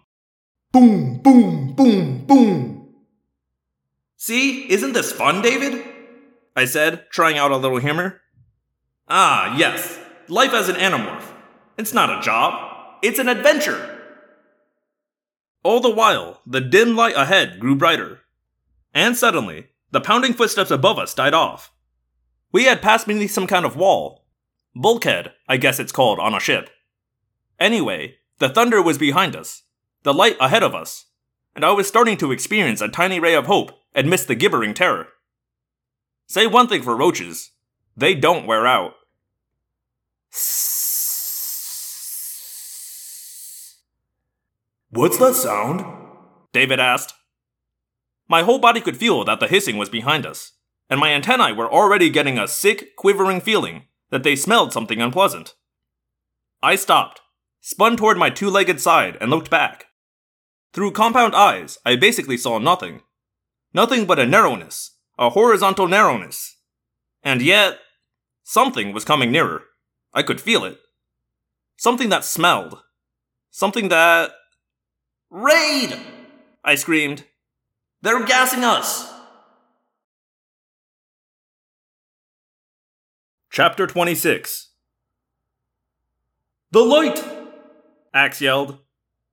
Boom! 0.71 1.19
Boom! 1.21 1.73
Boom! 1.73 2.25
Boom! 2.25 2.95
See, 4.17 4.69
isn't 4.71 4.93
this 4.93 5.11
fun, 5.11 5.41
David? 5.41 5.85
I 6.55 6.65
said, 6.65 7.05
trying 7.11 7.37
out 7.37 7.51
a 7.51 7.57
little 7.57 7.79
humor. 7.79 8.21
Ah, 9.07 9.55
yes, 9.57 9.99
life 10.27 10.53
as 10.53 10.69
an 10.69 10.77
Animorph. 10.77 11.31
It's 11.77 11.93
not 11.93 12.17
a 12.17 12.21
job, 12.21 12.97
it's 13.01 13.19
an 13.19 13.27
adventure. 13.27 13.91
All 15.63 15.79
the 15.79 15.89
while, 15.89 16.41
the 16.45 16.61
dim 16.61 16.95
light 16.95 17.15
ahead 17.15 17.59
grew 17.59 17.75
brighter. 17.75 18.21
And 18.93 19.17
suddenly, 19.17 19.67
the 19.91 20.01
pounding 20.01 20.33
footsteps 20.33 20.71
above 20.71 20.97
us 20.97 21.13
died 21.13 21.33
off. 21.33 21.71
We 22.51 22.65
had 22.65 22.81
passed 22.81 23.07
beneath 23.07 23.31
some 23.31 23.47
kind 23.47 23.65
of 23.65 23.75
wall. 23.75 24.24
Bulkhead, 24.75 25.31
I 25.47 25.55
guess 25.55 25.79
it's 25.79 25.93
called 25.93 26.19
on 26.19 26.33
a 26.33 26.39
ship. 26.39 26.69
Anyway, 27.57 28.15
the 28.39 28.49
thunder 28.49 28.81
was 28.81 28.97
behind 28.97 29.33
us, 29.33 29.63
the 30.03 30.13
light 30.13 30.35
ahead 30.41 30.63
of 30.63 30.75
us, 30.75 31.05
and 31.55 31.63
I 31.63 31.71
was 31.71 31.87
starting 31.87 32.17
to 32.17 32.33
experience 32.33 32.81
a 32.81 32.89
tiny 32.89 33.17
ray 33.17 33.35
of 33.35 33.45
hope 33.45 33.71
amidst 33.95 34.27
the 34.27 34.35
gibbering 34.35 34.73
terror. 34.73 35.07
Say 36.27 36.45
one 36.45 36.67
thing 36.67 36.81
for 36.81 36.95
roaches 36.95 37.51
they 37.95 38.15
don't 38.15 38.45
wear 38.45 38.67
out. 38.67 38.95
What's 44.89 45.17
that 45.19 45.35
sound? 45.35 45.85
David 46.51 46.81
asked. 46.81 47.13
My 48.27 48.43
whole 48.43 48.59
body 48.59 48.81
could 48.81 48.97
feel 48.97 49.23
that 49.23 49.39
the 49.39 49.47
hissing 49.47 49.77
was 49.77 49.87
behind 49.87 50.25
us, 50.25 50.53
and 50.89 50.99
my 50.99 51.13
antennae 51.13 51.53
were 51.53 51.71
already 51.71 52.09
getting 52.09 52.37
a 52.37 52.49
sick, 52.49 52.97
quivering 52.97 53.39
feeling 53.39 53.83
that 54.15 54.23
they 54.23 54.37
smelled 54.37 54.71
something 54.71 55.01
unpleasant. 55.01 55.55
I 56.63 56.77
stopped, 56.77 57.19
spun 57.59 57.97
toward 57.97 58.17
my 58.17 58.29
two 58.29 58.49
legged 58.49 58.79
side, 58.79 59.17
and 59.19 59.29
looked 59.29 59.49
back. 59.49 59.87
Through 60.71 60.93
compound 60.93 61.35
eyes, 61.35 61.79
I 61.85 61.97
basically 61.97 62.37
saw 62.37 62.57
nothing. 62.57 63.01
Nothing 63.73 64.05
but 64.05 64.17
a 64.17 64.25
narrowness, 64.25 64.91
a 65.19 65.31
horizontal 65.31 65.89
narrowness. 65.89 66.55
And 67.23 67.41
yet, 67.41 67.79
something 68.41 68.93
was 68.93 69.03
coming 69.03 69.33
nearer. 69.33 69.63
I 70.13 70.23
could 70.23 70.39
feel 70.39 70.63
it. 70.63 70.77
Something 71.75 72.07
that 72.07 72.23
smelled. 72.23 72.79
Something 73.51 73.89
that. 73.89 74.31
Raid! 75.29 75.99
I 76.63 76.75
screamed. 76.75 77.25
They're 78.01 78.23
gassing 78.23 78.63
us! 78.63 79.11
Chapter 83.55 83.87
26 83.87 84.71
The 86.71 86.81
light! 86.81 87.23
Ax 88.13 88.41
yelled. 88.41 88.79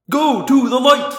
Go 0.09 0.47
to 0.47 0.69
the 0.69 0.79
light! 0.79 1.13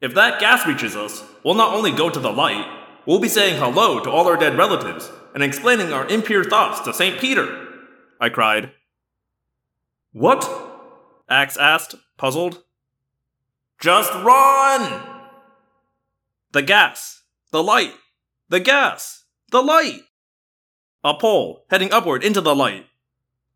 If 0.00 0.14
that 0.14 0.38
gas 0.38 0.64
reaches 0.64 0.94
us, 0.94 1.24
we'll 1.42 1.54
not 1.54 1.74
only 1.74 1.90
go 1.90 2.08
to 2.08 2.20
the 2.20 2.30
light, 2.30 2.64
we'll 3.04 3.18
be 3.18 3.26
saying 3.26 3.58
hello 3.58 3.98
to 3.98 4.08
all 4.08 4.28
our 4.28 4.36
dead 4.36 4.56
relatives 4.56 5.10
and 5.34 5.42
explaining 5.42 5.92
our 5.92 6.06
impure 6.06 6.44
thoughts 6.44 6.82
to 6.82 6.94
St. 6.94 7.18
Peter, 7.18 7.66
I 8.20 8.28
cried. 8.28 8.70
What? 10.12 10.48
Ax 11.28 11.56
asked, 11.56 11.96
puzzled. 12.16 12.62
Just 13.80 14.12
run! 14.12 15.02
The 16.52 16.62
gas, 16.62 17.24
the 17.50 17.60
light, 17.60 17.94
the 18.48 18.60
gas, 18.60 19.24
the 19.50 19.62
light! 19.62 20.02
A 21.02 21.14
pole 21.14 21.64
heading 21.70 21.92
upward 21.92 22.22
into 22.22 22.40
the 22.40 22.54
light. 22.54 22.86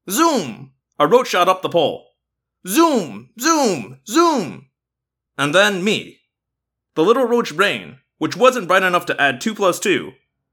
Zoom! 0.08 0.72
A 0.98 1.06
roach 1.06 1.28
shot 1.28 1.48
up 1.48 1.60
the 1.60 1.68
pole. 1.68 2.06
Zoom! 2.66 3.30
Zoom! 3.38 4.00
Zoom! 4.06 4.68
And 5.36 5.54
then 5.54 5.84
me. 5.84 6.20
The 6.94 7.04
little 7.04 7.26
roach 7.26 7.54
brain, 7.54 7.98
which 8.18 8.36
wasn't 8.36 8.68
bright 8.68 8.82
enough 8.82 9.04
to 9.06 9.20
add 9.20 9.40
2 9.40 9.54
plus 9.54 9.78
2, 9.80 10.12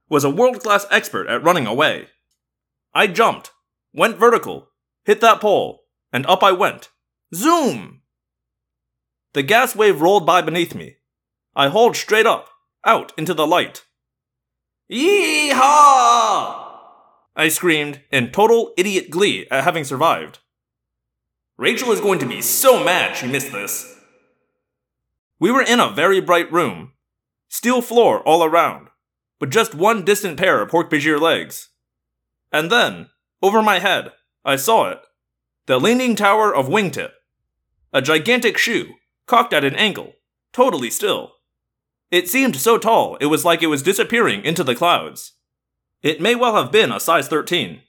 was 0.10 0.26
a 0.26 0.30
world 0.30 0.62
class 0.62 0.86
expert 0.92 1.28
at 1.28 1.44
running 1.44 1.66
away. 1.66 2.08
I 2.94 3.08
jumped, 3.08 3.52
went 3.94 4.18
vertical, 4.18 4.70
hit 5.06 5.22
that 5.22 5.40
pole, 5.40 5.84
and 6.12 6.26
up 6.26 6.44
I 6.44 6.52
went. 6.52 6.90
Zoom! 7.34 8.02
The 9.34 9.44
gas 9.44 9.76
wave 9.76 10.02
rolled 10.02 10.26
by 10.26 10.42
beneath 10.42 10.76
me. 10.76 10.98
I 11.56 11.70
hauled 11.70 11.96
straight 11.96 12.26
up, 12.26 12.50
out 12.84 13.14
into 13.18 13.34
the 13.34 13.48
light. 13.48 13.86
Yeehaw! 14.92 16.71
I 17.36 17.48
screamed 17.48 18.02
in 18.12 18.32
total 18.32 18.74
idiot 18.78 19.10
glee 19.10 19.48
at 19.50 19.64
having 19.64 19.84
survived. 19.84 20.40
Rachel 21.58 21.92
is 21.92 22.02
going 22.02 22.20
to 22.20 22.26
be 22.26 22.42
so 22.42 22.84
mad 22.84 23.16
she 23.16 23.28
missed 23.28 23.52
this. 23.52 23.96
We 25.40 25.52
were 25.52 25.62
in 25.62 25.80
a 25.80 25.92
very 25.92 26.20
bright 26.20 26.52
room. 26.52 26.94
Steel 27.50 27.82
floor 27.82 28.22
all 28.22 28.44
around, 28.44 28.88
but 29.40 29.50
just 29.50 29.76
one 29.76 30.04
distant 30.04 30.38
pair 30.38 30.62
of 30.62 30.72
Hork-Bajir 30.72 31.20
legs. 31.20 31.70
And 32.52 32.72
then, 32.72 33.10
over 33.42 33.62
my 33.62 33.80
head, 33.80 34.12
I 34.44 34.56
saw 34.56 34.90
it. 34.90 35.00
The 35.68 35.80
Leaning 35.80 36.16
Tower 36.16 36.54
of 36.54 36.68
Wingtip. 36.68 37.12
A 37.94 38.02
gigantic 38.02 38.58
shoe, 38.58 38.96
cocked 39.26 39.54
at 39.54 39.64
an 39.64 39.76
angle, 39.76 40.14
totally 40.54 40.90
still. 40.90 41.34
It 42.10 42.28
seemed 42.28 42.56
so 42.56 42.78
tall 42.78 43.16
it 43.22 43.28
was 43.28 43.46
like 43.46 43.62
it 43.62 43.68
was 43.68 43.84
disappearing 43.84 44.44
into 44.44 44.64
the 44.64 44.76
clouds. 44.76 45.34
It 46.02 46.22
may 46.22 46.36
well 46.36 46.56
have 46.56 46.72
been 46.72 46.92
a 46.92 47.00
size 47.00 47.28
13. 47.28 47.82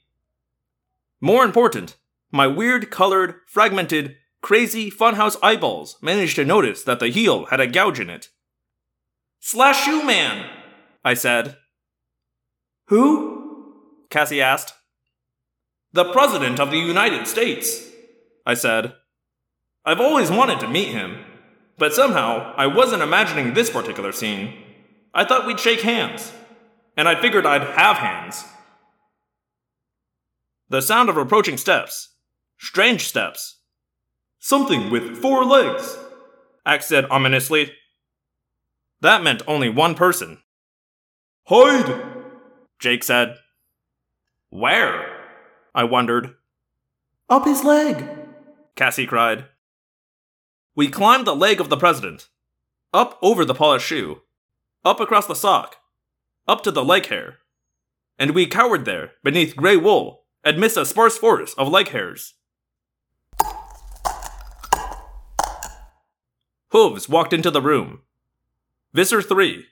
More 1.19 1.43
important, 1.43 1.95
my 2.31 2.47
weird 2.47 2.91
colored, 2.91 3.35
fragmented, 3.47 4.17
crazy 4.41 4.91
funhouse 4.91 5.37
eyeballs 5.41 5.97
managed 6.01 6.35
to 6.35 6.45
notice 6.45 6.83
that 6.83 6.99
the 6.99 7.07
heel 7.07 7.45
had 7.45 7.59
a 7.59 7.67
gouge 7.67 7.99
in 7.99 8.09
it. 8.09 8.29
Slash 9.39 9.85
Shoe, 9.85 10.03
Man! 10.03 10.49
I 11.03 11.15
said. 11.15 11.57
Who? 12.87 13.75
Cassie 14.09 14.41
asked. 14.41 14.73
The 15.91 16.11
President 16.11 16.59
of 16.59 16.71
the 16.71 16.77
United 16.77 17.27
States, 17.27 17.87
I 18.45 18.53
said. 18.53 18.93
I've 19.85 19.99
always 19.99 20.31
wanted 20.31 20.59
to 20.61 20.67
meet 20.67 20.89
him, 20.89 21.17
but 21.77 21.93
somehow 21.93 22.53
I 22.57 22.67
wasn't 22.67 23.03
imagining 23.03 23.53
this 23.53 23.69
particular 23.69 24.11
scene. 24.11 24.53
I 25.13 25.25
thought 25.25 25.45
we'd 25.45 25.59
shake 25.59 25.81
hands, 25.81 26.31
and 26.95 27.07
I 27.07 27.19
figured 27.19 27.45
I'd 27.45 27.61
have 27.61 27.97
hands. 27.97 28.45
The 30.69 30.81
sound 30.81 31.09
of 31.09 31.17
approaching 31.17 31.57
steps. 31.57 32.15
Strange 32.57 33.07
steps. 33.07 33.59
Something 34.39 34.89
with 34.89 35.17
four 35.17 35.45
legs. 35.45 35.97
Ax 36.65 36.87
said 36.87 37.05
ominously. 37.09 37.73
That 39.01 39.23
meant 39.23 39.41
only 39.47 39.69
one 39.69 39.95
person, 39.95 40.39
Hide! 41.47 42.01
Jake 42.79 43.03
said. 43.03 43.35
Where? 44.49 45.05
I 45.75 45.83
wondered. 45.83 46.35
Up 47.29 47.45
his 47.45 47.63
leg. 47.63 48.07
Cassie 48.75 49.05
cried. 49.05 49.45
We 50.75 50.87
climbed 50.87 51.27
the 51.27 51.35
leg 51.35 51.59
of 51.59 51.69
the 51.69 51.77
president, 51.77 52.29
up 52.93 53.19
over 53.21 53.43
the 53.43 53.53
polished 53.53 53.85
shoe, 53.85 54.21
up 54.85 54.99
across 54.99 55.27
the 55.27 55.35
sock, 55.35 55.75
up 56.47 56.63
to 56.63 56.71
the 56.71 56.83
leg 56.83 57.07
hair, 57.07 57.39
and 58.19 58.31
we 58.31 58.45
cowered 58.45 58.85
there 58.85 59.11
beneath 59.23 59.55
gray 59.55 59.77
wool 59.77 60.23
amidst 60.43 60.77
a 60.77 60.85
sparse 60.85 61.17
forest 61.17 61.55
of 61.57 61.69
leg 61.69 61.89
hairs. 61.89 62.33
Hooves 66.71 67.07
walked 67.07 67.33
into 67.33 67.51
the 67.51 67.61
room. 67.61 68.01
Visser 68.93 69.21
3, 69.21 69.65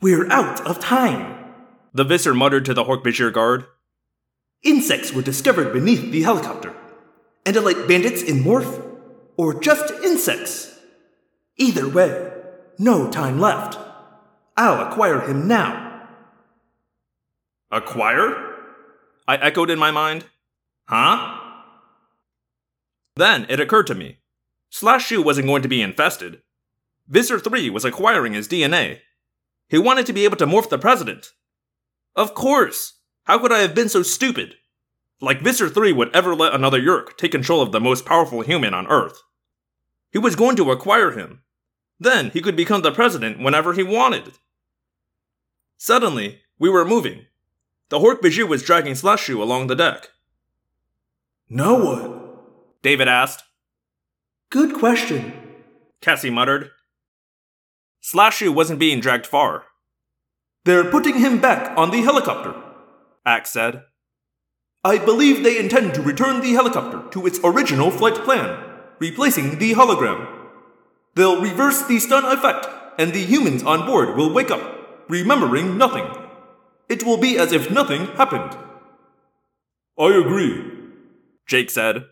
We're 0.00 0.30
out 0.30 0.60
of 0.66 0.80
time. 0.80 1.38
the 1.94 2.04
Visser 2.04 2.34
muttered 2.34 2.64
to 2.66 2.74
the 2.74 2.84
Hork-Bajir 2.84 3.32
guard. 3.32 3.66
Insects 4.62 5.12
were 5.12 5.22
discovered 5.22 5.72
beneath 5.72 6.10
the 6.12 6.22
helicopter. 6.22 6.74
Andalite 7.44 7.88
bandits 7.88 8.22
in 8.22 8.44
morph, 8.44 8.82
or 9.36 9.60
just 9.60 9.92
insects. 10.04 10.78
Either 11.56 11.88
way, 11.88 12.30
no 12.78 13.10
time 13.10 13.40
left. 13.40 13.78
I'll 14.56 14.86
acquire 14.86 15.20
him 15.20 15.48
now. 15.48 16.08
Acquire? 17.70 18.54
I 19.26 19.36
echoed 19.36 19.70
in 19.70 19.78
my 19.78 19.90
mind. 19.90 20.26
Huh? 20.88 21.38
Then 23.16 23.46
it 23.48 23.60
occurred 23.60 23.86
to 23.88 23.94
me. 23.94 24.18
Slash 24.70 25.06
Shoe 25.06 25.22
wasn't 25.22 25.46
going 25.46 25.62
to 25.62 25.68
be 25.68 25.82
infested. 25.82 26.42
Visser 27.08 27.38
3 27.38 27.70
was 27.70 27.84
acquiring 27.84 28.32
his 28.32 28.48
DNA. 28.48 29.00
He 29.68 29.78
wanted 29.78 30.06
to 30.06 30.12
be 30.12 30.24
able 30.24 30.36
to 30.36 30.46
morph 30.46 30.68
the 30.68 30.78
president. 30.78 31.32
Of 32.14 32.34
course! 32.34 33.00
How 33.24 33.38
could 33.38 33.52
I 33.52 33.60
have 33.60 33.74
been 33.74 33.88
so 33.88 34.02
stupid? 34.02 34.56
Like 35.20 35.40
Visser 35.40 35.68
3 35.68 35.92
would 35.92 36.14
ever 36.14 36.34
let 36.34 36.54
another 36.54 36.80
Yeerk 36.80 37.16
take 37.16 37.32
control 37.32 37.62
of 37.62 37.72
the 37.72 37.80
most 37.80 38.04
powerful 38.04 38.42
human 38.42 38.74
on 38.74 38.86
Earth. 38.88 39.22
He 40.10 40.18
was 40.18 40.36
going 40.36 40.56
to 40.56 40.70
acquire 40.70 41.12
him. 41.12 41.42
Then 42.02 42.30
he 42.30 42.40
could 42.40 42.56
become 42.56 42.82
the 42.82 42.90
president 42.90 43.38
whenever 43.38 43.74
he 43.74 43.84
wanted. 43.84 44.32
Suddenly, 45.76 46.40
we 46.58 46.68
were 46.68 46.84
moving. 46.84 47.26
The 47.90 48.00
Hork-Bajir 48.00 48.48
was 48.48 48.64
dragging 48.64 48.96
Slash 48.96 49.22
Shoe 49.24 49.40
along 49.40 49.68
the 49.68 49.76
deck. 49.76 50.08
Now 51.48 51.80
what? 51.80 52.82
David 52.82 53.06
asked. 53.06 53.44
Good 54.50 54.74
question. 54.74 55.32
Cassie 56.00 56.30
muttered. 56.30 56.70
Slash 58.00 58.38
Shoe 58.38 58.50
wasn't 58.50 58.80
being 58.80 58.98
dragged 58.98 59.26
far, 59.26 59.66
They're 60.64 60.90
putting 60.90 61.18
him 61.18 61.40
back 61.40 61.76
on 61.78 61.92
the 61.92 62.02
helicopter. 62.02 62.54
Ax 63.24 63.50
said. 63.50 63.84
I 64.82 64.98
believe 64.98 65.44
they 65.44 65.56
intend 65.56 65.94
to 65.94 66.02
return 66.02 66.40
the 66.40 66.52
helicopter 66.52 67.08
to 67.10 67.26
its 67.28 67.38
original 67.44 67.92
flight 67.92 68.16
plan, 68.24 68.58
replacing 68.98 69.60
the 69.60 69.74
hologram. 69.74 70.41
They'll 71.14 71.40
reverse 71.40 71.82
the 71.82 71.98
stun 71.98 72.24
effect, 72.24 72.66
and 72.98 73.12
the 73.12 73.24
humans 73.24 73.62
on 73.62 73.86
board 73.86 74.16
will 74.16 74.32
wake 74.32 74.50
up, 74.50 75.04
remembering 75.08 75.76
nothing. 75.76 76.06
It 76.88 77.04
will 77.04 77.18
be 77.18 77.38
as 77.38 77.52
if 77.52 77.70
nothing 77.70 78.06
happened. 78.16 78.56
I 79.98 80.14
agree. 80.14 80.70
Jake 81.46 81.70
said. 81.70 82.06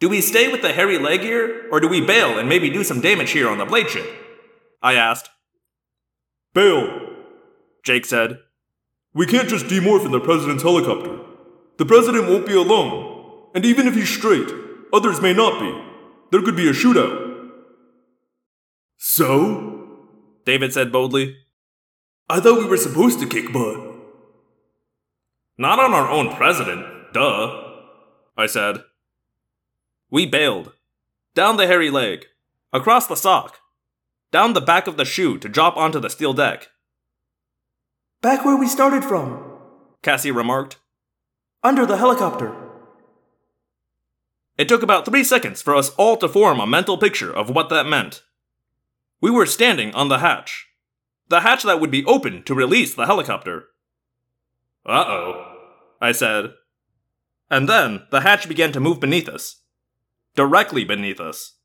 Do 0.00 0.08
we 0.08 0.20
stay 0.20 0.50
with 0.50 0.62
the 0.62 0.72
hairy 0.72 0.98
leg 0.98 1.20
here, 1.20 1.68
or 1.70 1.80
do 1.80 1.88
we 1.88 2.00
bail 2.00 2.38
and 2.38 2.48
maybe 2.48 2.70
do 2.70 2.84
some 2.84 3.00
damage 3.00 3.30
here 3.30 3.48
on 3.48 3.58
the 3.58 3.64
blade 3.64 3.90
ship? 3.90 4.06
I 4.82 4.94
asked. 4.94 5.30
Bail. 6.54 7.14
Jake 7.84 8.06
said. 8.06 8.40
We 9.14 9.26
can't 9.26 9.48
just 9.48 9.66
demorph 9.66 10.04
in 10.04 10.12
the 10.12 10.20
president's 10.20 10.62
helicopter. 10.62 11.18
The 11.78 11.86
president 11.86 12.28
won't 12.28 12.46
be 12.46 12.54
alone. 12.54 13.48
And 13.54 13.64
even 13.64 13.86
if 13.86 13.94
he's 13.94 14.10
straight, 14.10 14.50
others 14.92 15.22
may 15.22 15.32
not 15.32 15.60
be. 15.60 15.82
There 16.30 16.42
could 16.42 16.56
be 16.56 16.68
a 16.68 16.72
shootout. 16.72 17.25
So? 18.96 19.88
David 20.44 20.72
said 20.72 20.92
boldly. 20.92 21.36
I 22.28 22.40
thought 22.40 22.58
we 22.58 22.64
were 22.66 22.76
supposed 22.76 23.20
to 23.20 23.26
kick 23.28 23.52
butt. 23.52 23.78
Not 25.58 25.78
on 25.78 25.92
our 25.94 26.10
own 26.10 26.34
president, 26.34 26.84
duh, 27.12 27.62
I 28.36 28.46
said. 28.46 28.82
We 30.10 30.26
bailed. 30.26 30.72
Down 31.34 31.56
the 31.56 31.66
hairy 31.66 31.90
leg, 31.90 32.26
across 32.72 33.06
the 33.06 33.14
sock, 33.16 33.58
down 34.32 34.52
the 34.54 34.60
back 34.60 34.86
of 34.86 34.96
the 34.96 35.04
shoe 35.04 35.38
to 35.38 35.48
drop 35.48 35.76
onto 35.76 36.00
the 36.00 36.10
steel 36.10 36.32
deck, 36.32 36.68
Back 38.22 38.44
where 38.44 38.56
we 38.56 38.66
started 38.66 39.04
from, 39.04 39.44
Cassie 40.02 40.30
remarked. 40.30 40.78
under 41.62 41.84
the 41.86 41.98
helicopter. 41.98 42.54
It 44.56 44.68
took 44.68 44.82
about 44.82 45.04
three 45.04 45.22
seconds 45.22 45.60
for 45.62 45.76
us 45.76 45.90
all 45.96 46.16
to 46.16 46.28
form 46.28 46.58
a 46.58 46.66
mental 46.66 46.96
picture 46.96 47.30
of 47.32 47.50
what 47.50 47.68
that 47.68 47.86
meant. 47.86 48.22
We 49.20 49.30
were 49.30 49.46
standing 49.46 49.94
on 49.94 50.08
the 50.08 50.18
hatch. 50.18 50.66
The 51.28 51.40
hatch 51.40 51.62
that 51.64 51.80
would 51.80 51.90
be 51.90 52.04
open 52.04 52.42
to 52.44 52.54
release 52.54 52.94
the 52.94 53.06
helicopter. 53.06 53.64
Uh 54.84 55.04
oh, 55.06 55.56
I 56.00 56.12
said. 56.12 56.52
And 57.50 57.68
then 57.68 58.02
the 58.10 58.20
hatch 58.20 58.48
began 58.48 58.72
to 58.72 58.80
move 58.80 59.00
beneath 59.00 59.28
us. 59.28 59.62
Directly 60.34 60.84
beneath 60.84 61.20
us. 61.20 61.58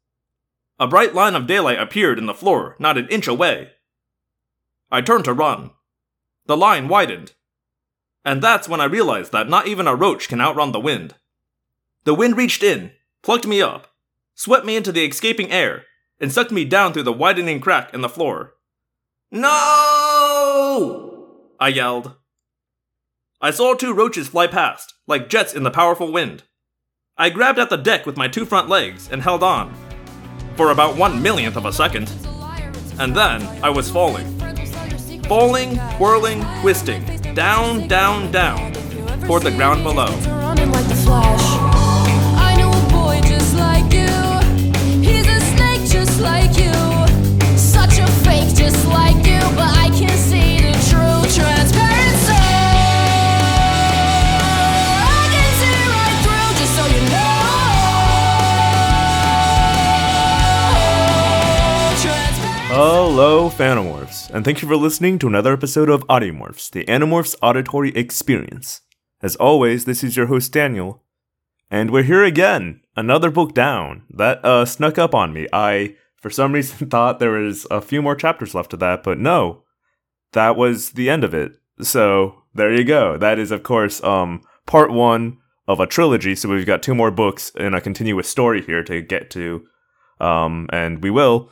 A 0.79 0.87
bright 0.87 1.13
line 1.13 1.35
of 1.35 1.45
daylight 1.45 1.79
appeared 1.79 2.17
in 2.17 2.25
the 2.25 2.33
floor 2.33 2.75
not 2.79 2.97
an 2.97 3.07
inch 3.09 3.27
away. 3.27 3.71
I 4.91 5.01
turned 5.01 5.25
to 5.25 5.33
run. 5.33 5.71
The 6.47 6.57
line 6.57 6.87
widened. 6.87 7.33
And 8.25 8.41
that's 8.41 8.69
when 8.69 8.81
I 8.81 8.85
realized 8.85 9.31
that 9.31 9.49
not 9.49 9.67
even 9.67 9.87
a 9.87 9.95
roach 9.95 10.27
can 10.27 10.41
outrun 10.41 10.71
the 10.71 10.79
wind. 10.79 11.15
The 12.03 12.13
wind 12.13 12.37
reached 12.37 12.63
in, 12.63 12.91
plucked 13.21 13.45
me 13.45 13.61
up, 13.61 13.87
swept 14.33 14.65
me 14.65 14.75
into 14.75 14.91
the 14.91 15.05
escaping 15.05 15.51
air, 15.51 15.85
and 16.21 16.31
sucked 16.31 16.51
me 16.51 16.63
down 16.63 16.93
through 16.93 17.03
the 17.03 17.11
widening 17.11 17.59
crack 17.59 17.93
in 17.93 18.01
the 18.01 18.07
floor. 18.07 18.53
No! 19.31 21.27
I 21.59 21.69
yelled. 21.69 22.15
I 23.41 23.49
saw 23.51 23.73
two 23.73 23.93
roaches 23.93 24.27
fly 24.27 24.45
past, 24.47 24.93
like 25.07 25.29
jets 25.29 25.53
in 25.53 25.63
the 25.63 25.71
powerful 25.71 26.11
wind. 26.11 26.43
I 27.17 27.29
grabbed 27.29 27.59
at 27.59 27.69
the 27.69 27.77
deck 27.77 28.05
with 28.05 28.17
my 28.17 28.27
two 28.27 28.45
front 28.45 28.69
legs 28.69 29.09
and 29.11 29.23
held 29.23 29.41
on. 29.41 29.73
For 30.55 30.71
about 30.71 30.95
one 30.95 31.21
millionth 31.21 31.55
of 31.55 31.65
a 31.65 31.73
second. 31.73 32.11
And 32.99 33.15
then 33.15 33.41
I 33.63 33.69
was 33.69 33.89
falling. 33.89 34.37
Falling, 35.23 35.77
whirling, 35.97 36.45
twisting, 36.61 37.03
down, 37.33 37.87
down, 37.87 38.31
down, 38.31 38.73
toward 39.25 39.43
the 39.43 39.51
ground 39.51 39.83
below. 39.83 40.11
Hello, 62.83 63.47
Phantomorphs, 63.47 64.31
and 64.31 64.43
thank 64.43 64.63
you 64.63 64.67
for 64.67 64.75
listening 64.75 65.19
to 65.19 65.27
another 65.27 65.53
episode 65.53 65.87
of 65.87 66.01
Audiomorphs, 66.07 66.71
the 66.71 66.83
Animorphs 66.85 67.35
Auditory 67.39 67.95
Experience. 67.95 68.81
As 69.21 69.35
always, 69.35 69.85
this 69.85 70.03
is 70.03 70.17
your 70.17 70.25
host 70.25 70.51
Daniel, 70.51 71.03
and 71.69 71.91
we're 71.91 72.01
here 72.01 72.23
again. 72.23 72.81
Another 72.95 73.29
book 73.29 73.53
down. 73.53 74.01
That 74.09 74.43
uh, 74.43 74.65
snuck 74.65 74.97
up 74.97 75.13
on 75.13 75.31
me. 75.31 75.47
I, 75.53 75.95
for 76.17 76.31
some 76.31 76.53
reason, 76.53 76.87
thought 76.89 77.19
there 77.19 77.33
was 77.33 77.67
a 77.69 77.81
few 77.81 78.01
more 78.01 78.15
chapters 78.15 78.55
left 78.55 78.73
of 78.73 78.79
that, 78.79 79.03
but 79.03 79.19
no, 79.19 79.63
that 80.31 80.55
was 80.55 80.93
the 80.93 81.07
end 81.07 81.23
of 81.23 81.35
it. 81.35 81.59
So 81.81 82.45
there 82.55 82.73
you 82.73 82.83
go. 82.83 83.15
That 83.15 83.37
is, 83.37 83.51
of 83.51 83.61
course, 83.61 84.03
um, 84.03 84.41
part 84.65 84.91
one 84.91 85.37
of 85.67 85.79
a 85.79 85.85
trilogy. 85.85 86.33
So 86.33 86.49
we've 86.49 86.65
got 86.65 86.81
two 86.81 86.95
more 86.95 87.11
books 87.11 87.51
in 87.51 87.75
a 87.75 87.79
continuous 87.79 88.27
story 88.27 88.63
here 88.63 88.83
to 88.85 89.03
get 89.03 89.29
to, 89.31 89.67
um, 90.19 90.67
and 90.73 91.03
we 91.03 91.11
will. 91.11 91.51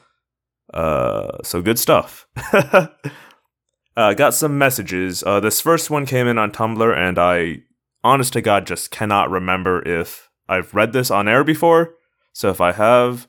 Uh, 0.73 1.37
so 1.43 1.61
good 1.61 1.79
stuff. 1.79 2.27
uh, 2.53 4.13
got 4.13 4.33
some 4.33 4.57
messages. 4.57 5.23
Uh, 5.23 5.39
this 5.39 5.61
first 5.61 5.89
one 5.89 6.05
came 6.05 6.27
in 6.27 6.37
on 6.37 6.51
Tumblr, 6.51 6.97
and 6.97 7.17
I, 7.17 7.63
honest 8.03 8.33
to 8.33 8.41
God, 8.41 8.67
just 8.67 8.91
cannot 8.91 9.29
remember 9.29 9.87
if 9.87 10.29
I've 10.47 10.73
read 10.73 10.93
this 10.93 11.11
on 11.11 11.27
air 11.27 11.43
before. 11.43 11.95
So 12.33 12.49
if 12.49 12.61
I 12.61 12.71
have, 12.71 13.27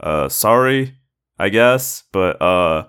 uh, 0.00 0.28
sorry, 0.28 0.96
I 1.38 1.48
guess. 1.48 2.04
But 2.12 2.40
uh, 2.40 2.88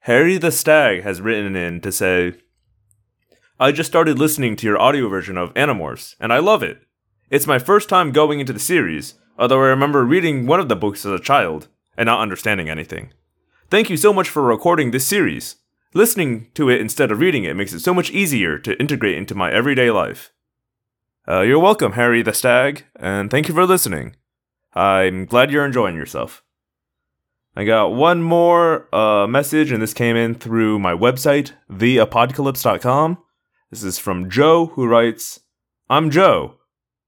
Harry 0.00 0.38
the 0.38 0.52
Stag 0.52 1.02
has 1.02 1.20
written 1.20 1.56
in 1.56 1.80
to 1.80 1.92
say, 1.92 2.34
I 3.58 3.72
just 3.72 3.90
started 3.90 4.18
listening 4.18 4.56
to 4.56 4.66
your 4.66 4.78
audio 4.78 5.08
version 5.08 5.38
of 5.38 5.54
Animorphs, 5.54 6.14
and 6.20 6.32
I 6.32 6.38
love 6.38 6.62
it. 6.62 6.82
It's 7.30 7.46
my 7.46 7.58
first 7.58 7.88
time 7.88 8.12
going 8.12 8.38
into 8.38 8.52
the 8.52 8.60
series, 8.60 9.14
although 9.38 9.62
I 9.62 9.68
remember 9.68 10.04
reading 10.04 10.46
one 10.46 10.60
of 10.60 10.68
the 10.68 10.76
books 10.76 11.06
as 11.06 11.12
a 11.12 11.22
child 11.22 11.68
and 11.96 12.06
not 12.06 12.20
understanding 12.20 12.68
anything. 12.68 13.12
Thank 13.68 13.90
you 13.90 13.96
so 13.96 14.12
much 14.12 14.28
for 14.28 14.42
recording 14.42 14.92
this 14.92 15.08
series. 15.08 15.56
Listening 15.92 16.52
to 16.54 16.68
it 16.68 16.80
instead 16.80 17.10
of 17.10 17.18
reading 17.18 17.42
it 17.42 17.56
makes 17.56 17.72
it 17.72 17.80
so 17.80 17.92
much 17.92 18.12
easier 18.12 18.58
to 18.60 18.78
integrate 18.78 19.18
into 19.18 19.34
my 19.34 19.50
everyday 19.50 19.90
life. 19.90 20.32
Uh, 21.26 21.40
you're 21.40 21.58
welcome, 21.58 21.92
Harry 21.92 22.22
the 22.22 22.32
Stag, 22.32 22.84
and 22.94 23.28
thank 23.28 23.48
you 23.48 23.54
for 23.54 23.66
listening. 23.66 24.14
I'm 24.74 25.24
glad 25.24 25.50
you're 25.50 25.66
enjoying 25.66 25.96
yourself. 25.96 26.44
I 27.56 27.64
got 27.64 27.88
one 27.88 28.22
more 28.22 28.94
uh, 28.94 29.26
message, 29.26 29.72
and 29.72 29.82
this 29.82 29.94
came 29.94 30.14
in 30.14 30.36
through 30.36 30.78
my 30.78 30.92
website, 30.92 31.50
theapocalypse.com. 31.68 33.18
This 33.70 33.82
is 33.82 33.98
from 33.98 34.30
Joe, 34.30 34.66
who 34.66 34.86
writes 34.86 35.40
I'm 35.90 36.10
Joe. 36.10 36.54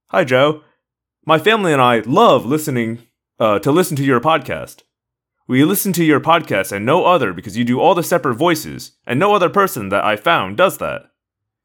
Hi, 0.09 0.25
Joe. 0.25 0.63
My 1.25 1.39
family 1.39 1.73
and 1.73 1.81
I 1.81 2.01
love 2.01 2.45
listening 2.45 3.07
uh, 3.39 3.61
to 3.61 3.71
listen 3.71 3.97
to 3.99 4.05
your 4.05 4.21
podcast. 4.21 4.83
We 5.49 5.65
listen 5.65 5.95
to 5.95 6.05
your 6.05 6.21
podcast 6.21 6.73
and 6.73 6.85
no 6.85 7.07
other 7.07 7.33
because 7.33 7.57
you 7.57 7.65
do 7.65 7.81
all 7.81 7.95
the 7.95 8.03
separate 8.03 8.35
voices, 8.35 8.93
and 9.07 9.19
no 9.19 9.35
other 9.35 9.49
person 9.49 9.89
that 9.89 10.05
I 10.05 10.15
found 10.15 10.59
does 10.59 10.77
that. 10.77 11.07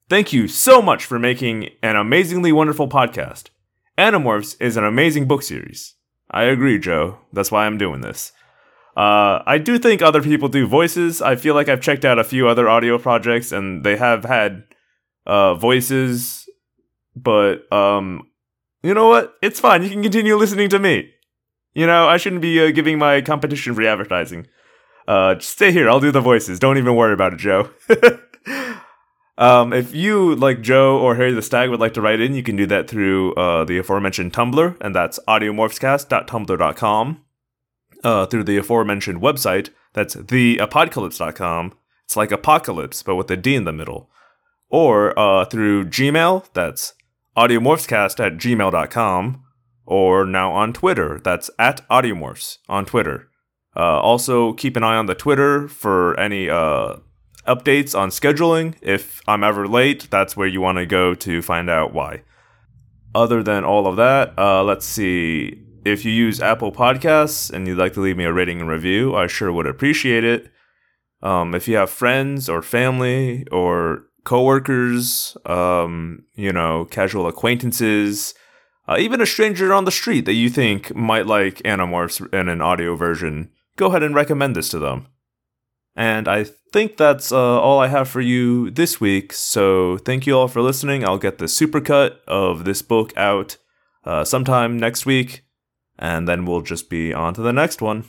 Thank 0.10 0.32
you 0.32 0.48
so 0.48 0.82
much 0.82 1.04
for 1.04 1.20
making 1.20 1.70
an 1.84 1.98
amazingly 1.98 2.54
wonderful 2.54 2.88
podcast. 2.88 3.50
Animorphs 3.98 4.56
is 4.62 4.78
an 4.78 4.86
amazing 4.86 5.28
book 5.28 5.44
series. 5.44 5.96
I 6.32 6.44
agree, 6.44 6.80
Joe. 6.80 7.20
That's 7.34 7.52
why 7.52 7.66
I'm 7.66 7.78
doing 7.78 8.00
this. 8.00 8.32
Uh, 8.96 9.44
I 9.46 9.58
do 9.58 9.78
think 9.78 10.02
other 10.02 10.22
people 10.22 10.48
do 10.48 10.66
voices. 10.66 11.22
I 11.22 11.36
feel 11.36 11.54
like 11.54 11.68
I've 11.68 11.82
checked 11.82 12.06
out 12.06 12.20
a 12.20 12.24
few 12.24 12.48
other 12.48 12.70
audio 12.70 12.98
projects 12.98 13.52
and 13.52 13.84
they 13.84 13.98
have 13.98 14.24
had 14.24 14.64
uh, 15.26 15.56
voices, 15.56 16.48
but 17.18 17.72
um, 17.74 18.30
you 18.82 18.94
know 18.94 19.10
what? 19.10 19.36
It's 19.42 19.60
fine. 19.60 19.84
You 19.84 19.90
can 19.90 20.04
continue 20.04 20.38
listening 20.38 20.70
to 20.70 20.80
me. 20.80 21.10
You 21.74 21.88
know, 21.88 22.08
I 22.08 22.18
shouldn't 22.18 22.42
be 22.42 22.64
uh, 22.64 22.72
giving 22.72 23.00
my 23.00 23.22
competition 23.22 23.74
free 23.74 23.88
advertising. 23.88 24.48
Uh, 25.08 25.40
stay 25.40 25.72
here. 25.72 25.90
I'll 25.90 26.00
do 26.00 26.12
the 26.12 26.22
voices. 26.22 26.60
Don't 26.60 26.78
even 26.78 26.96
worry 26.96 27.14
about 27.14 27.34
it, 27.34 27.40
Joe. 27.40 27.70
um, 29.38 29.74
if 29.74 29.94
you, 29.94 30.36
like 30.36 30.62
Joe 30.62 30.98
or 31.00 31.16
Harry 31.16 31.34
the 31.34 31.42
Stag, 31.42 31.70
would 31.70 31.80
like 31.80 31.94
to 31.96 32.02
write 32.02 32.22
in, 32.22 32.36
you 32.36 32.44
can 32.44 32.56
do 32.56 32.66
that 32.68 32.88
through 32.88 33.34
uh, 33.34 33.66
the 33.66 33.80
aforementioned 33.80 34.34
Tumblr, 34.34 34.78
and 34.80 34.96
that's 34.96 35.20
audiomorphscast.tumblr.com. 35.28 37.24
Uh, 38.04 38.26
through 38.26 38.44
the 38.44 38.58
aforementioned 38.58 39.22
website, 39.22 39.70
that's 39.94 40.16
theapocalypse.com. 40.16 41.74
It's 42.04 42.18
like 42.18 42.32
apocalypse, 42.32 43.02
but 43.02 43.16
with 43.16 43.32
a 43.32 43.38
D 43.38 43.56
in 43.56 43.64
the 43.64 43.72
middle. 43.72 44.10
Or 44.70 45.18
uh, 45.18 45.46
through 45.46 45.86
Gmail, 45.86 46.46
that's 46.54 46.94
audiomorphscast 47.38 48.20
at 48.24 48.34
gmail.com. 48.38 49.44
Or 49.86 50.26
now 50.26 50.52
on 50.54 50.74
Twitter, 50.74 51.20
that's 51.24 51.50
at 51.60 51.88
audiomorphs 51.90 52.58
on 52.70 52.86
Twitter. 52.86 53.30
Uh, 53.76 54.00
also, 54.00 54.54
keep 54.54 54.78
an 54.78 54.84
eye 54.84 54.96
on 54.96 55.08
the 55.08 55.16
Twitter 55.16 55.68
for 55.68 56.18
any 56.20 56.50
uh, 56.50 56.98
updates 57.48 57.98
on 57.98 58.10
scheduling. 58.10 58.76
If 58.82 59.22
I'm 59.28 59.44
ever 59.44 59.68
late, 59.68 60.10
that's 60.10 60.38
where 60.38 60.48
you 60.48 60.62
want 60.62 60.78
to 60.78 60.86
go 60.86 61.14
to 61.16 61.42
find 61.42 61.70
out 61.70 61.94
why. 61.94 62.24
Other 63.16 63.44
than 63.44 63.64
all 63.64 63.88
of 63.88 63.96
that, 63.98 64.38
uh, 64.38 64.64
let's 64.64 64.86
see. 64.86 65.60
If 65.86 66.06
you 66.06 66.12
use 66.12 66.40
Apple 66.40 66.72
Podcasts 66.72 67.52
and 67.52 67.68
you'd 67.68 67.78
like 67.78 67.94
to 67.94 68.02
leave 68.02 68.16
me 68.16 68.24
a 68.24 68.32
rating 68.32 68.62
and 68.62 68.70
review, 68.70 69.16
I 69.16 69.28
sure 69.28 69.52
would 69.52 69.68
appreciate 69.68 70.24
it. 70.24 70.50
Um, 71.22 71.54
if 71.54 71.68
you 71.68 71.76
have 71.76 71.90
friends 71.90 72.48
or 72.48 72.62
family 72.62 73.46
or 73.52 74.06
coworkers, 74.24 75.36
um, 75.46 76.24
you 76.36 76.54
know, 76.54 76.86
casual 76.86 77.28
acquaintances, 77.28 78.34
uh, 78.88 78.98
even 79.00 79.22
a 79.22 79.26
stranger 79.26 79.74
on 79.74 79.86
the 79.86 79.92
street 79.92 80.26
that 80.26 80.34
you 80.34 80.50
think 80.50 80.94
might 80.96 81.26
like 81.26 81.58
Animorphs 81.64 82.34
in 82.34 82.50
an 82.50 82.62
audio 82.62 82.96
version, 82.96 83.50
go 83.76 83.88
ahead 83.88 84.04
and 84.04 84.16
recommend 84.16 84.56
this 84.56 84.70
to 84.70 84.80
them. 84.80 85.08
And 85.96 86.28
I 86.28 86.46
think 86.72 86.98
that's 86.98 87.32
uh, 87.32 87.38
all 87.38 87.80
I 87.80 87.88
have 87.88 88.10
for 88.10 88.22
you 88.22 88.72
this 88.72 89.00
week. 89.00 89.32
So 89.32 89.98
thank 90.00 90.26
you 90.26 90.38
all 90.38 90.48
for 90.48 90.62
listening. 90.62 91.06
I'll 91.06 91.20
get 91.20 91.38
the 91.38 91.46
supercut 91.46 92.18
of 92.28 92.66
this 92.66 92.82
book 92.82 93.16
out 93.16 93.58
uh, 94.04 94.26
sometime 94.26 94.78
next 94.78 95.06
week, 95.06 95.46
and 95.98 96.28
then 96.28 96.46
we'll 96.46 96.62
just 96.62 96.90
be 96.90 97.14
on 97.14 97.34
to 97.36 97.42
the 97.42 97.54
next 97.54 97.82
one. 97.82 98.06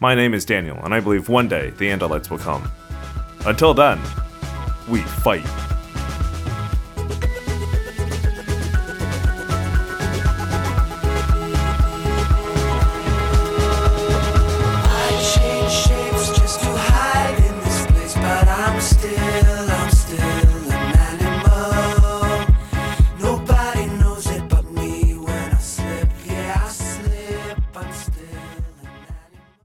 My 0.00 0.14
name 0.14 0.32
is 0.34 0.44
Daniel, 0.44 0.78
and 0.82 0.94
I 0.94 1.00
believe 1.00 1.28
one 1.28 1.48
day 1.48 1.70
the 1.70 1.88
Andalites 1.88 2.30
will 2.30 2.38
come. 2.38 2.70
Until 3.44 3.74
then, 3.74 4.00
we 4.88 5.00
fight. 5.00 5.71